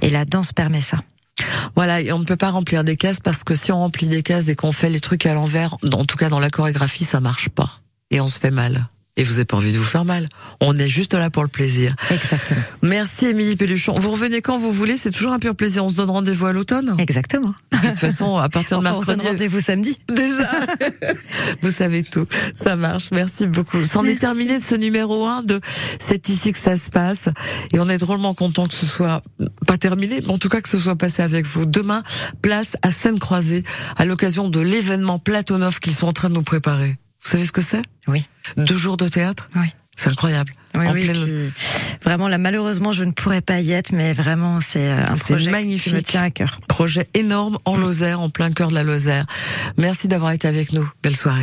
Et 0.02 0.10
la 0.10 0.24
danse 0.24 0.52
permet 0.52 0.80
ça. 0.80 0.98
Voilà, 1.74 2.00
et 2.00 2.12
on 2.12 2.18
ne 2.18 2.24
peut 2.24 2.36
pas 2.36 2.50
remplir 2.50 2.84
des 2.84 2.96
cases 2.96 3.20
parce 3.20 3.44
que 3.44 3.54
si 3.54 3.70
on 3.72 3.78
remplit 3.78 4.08
des 4.08 4.22
cases 4.22 4.48
et 4.48 4.56
qu'on 4.56 4.72
fait 4.72 4.90
les 4.90 5.00
trucs 5.00 5.26
à 5.26 5.34
l'envers, 5.34 5.76
en 5.92 6.04
tout 6.04 6.16
cas 6.16 6.28
dans 6.28 6.40
la 6.40 6.50
chorégraphie, 6.50 7.04
ça 7.04 7.20
marche 7.20 7.48
pas 7.48 7.80
et 8.10 8.20
on 8.20 8.28
se 8.28 8.38
fait 8.38 8.50
mal. 8.50 8.88
Et 9.18 9.24
vous 9.24 9.32
n'avez 9.32 9.44
pas 9.44 9.56
envie 9.56 9.72
de 9.72 9.78
vous 9.78 9.84
faire 9.84 10.04
mal. 10.04 10.28
On 10.60 10.78
est 10.78 10.88
juste 10.88 11.12
là 11.12 11.28
pour 11.28 11.42
le 11.42 11.48
plaisir. 11.48 11.92
Exactement. 12.08 12.60
Merci 12.82 13.26
Émilie 13.26 13.56
Pelluchon. 13.56 13.94
Vous 13.98 14.12
revenez 14.12 14.42
quand 14.42 14.58
vous 14.58 14.70
voulez, 14.70 14.96
c'est 14.96 15.10
toujours 15.10 15.32
un 15.32 15.40
pur 15.40 15.56
plaisir. 15.56 15.84
On 15.84 15.88
se 15.88 15.96
donne 15.96 16.10
rendez-vous 16.10 16.46
à 16.46 16.52
l'automne. 16.52 16.94
Exactement. 16.98 17.52
De 17.72 17.88
toute 17.88 17.98
façon, 17.98 18.36
à 18.36 18.48
partir 18.48 18.80
de 18.80 18.86
Enfin, 18.86 18.96
on 18.98 19.02
se 19.02 19.06
donne 19.08 19.20
rendez-vous 19.20 19.60
samedi. 19.60 19.98
Déjà. 20.08 20.48
vous 21.62 21.70
savez 21.70 22.04
tout. 22.04 22.26
Ça 22.54 22.76
marche. 22.76 23.08
Merci 23.10 23.48
beaucoup. 23.48 23.82
C'en 23.82 24.04
est 24.04 24.20
terminé 24.20 24.58
de 24.58 24.62
ce 24.62 24.76
numéro 24.76 25.26
1 25.26 25.42
de 25.42 25.60
C'est 25.98 26.28
ici 26.28 26.52
que 26.52 26.58
ça 26.60 26.76
se 26.76 26.88
passe. 26.88 27.28
Et 27.74 27.80
on 27.80 27.88
est 27.88 27.98
drôlement 27.98 28.34
content 28.34 28.68
que 28.68 28.74
ce 28.74 28.86
soit 28.86 29.24
pas 29.66 29.78
terminé, 29.78 30.20
mais 30.24 30.32
en 30.32 30.38
tout 30.38 30.48
cas 30.48 30.60
que 30.60 30.68
ce 30.68 30.78
soit 30.78 30.94
passé 30.94 31.22
avec 31.22 31.44
vous. 31.44 31.66
Demain, 31.66 32.04
place 32.40 32.76
à 32.82 32.92
Seine-Croisée, 32.92 33.64
à 33.96 34.04
l'occasion 34.04 34.48
de 34.48 34.60
l'événement 34.60 35.18
Platonov 35.18 35.80
qu'ils 35.80 35.96
sont 35.96 36.06
en 36.06 36.12
train 36.12 36.28
de 36.28 36.34
nous 36.34 36.44
préparer. 36.44 36.98
Vous 37.24 37.30
savez 37.30 37.44
ce 37.44 37.52
que 37.52 37.60
c'est? 37.62 37.82
Oui. 38.06 38.26
Deux 38.56 38.76
jours 38.76 38.96
de 38.96 39.08
théâtre? 39.08 39.46
Oui. 39.56 39.66
C'est 39.96 40.10
incroyable. 40.10 40.52
Oui, 40.76 40.86
En 40.86 40.92
oui, 40.92 41.04
pleine- 41.06 41.24
puis, 41.24 41.52
vraiment, 42.04 42.28
là, 42.28 42.38
malheureusement, 42.38 42.92
je 42.92 43.02
ne 43.02 43.10
pourrais 43.10 43.40
pas 43.40 43.58
y 43.60 43.72
être, 43.72 43.90
mais 43.90 44.12
vraiment, 44.12 44.60
c'est 44.60 44.86
euh, 44.86 45.04
un 45.08 45.16
projet 45.16 45.50
magnifique. 45.50 45.90
qui 45.92 45.96
me 45.96 46.02
tient 46.02 46.22
à 46.22 46.30
cœur. 46.30 46.60
Projet 46.68 47.08
énorme 47.14 47.58
en 47.64 47.76
Lozère, 47.76 48.20
en 48.20 48.30
plein 48.30 48.52
cœur 48.52 48.68
de 48.68 48.74
la 48.74 48.84
Lozère. 48.84 49.26
Merci 49.76 50.06
d'avoir 50.06 50.30
été 50.32 50.46
avec 50.46 50.72
nous. 50.72 50.88
Belle 51.02 51.16
soirée. 51.16 51.36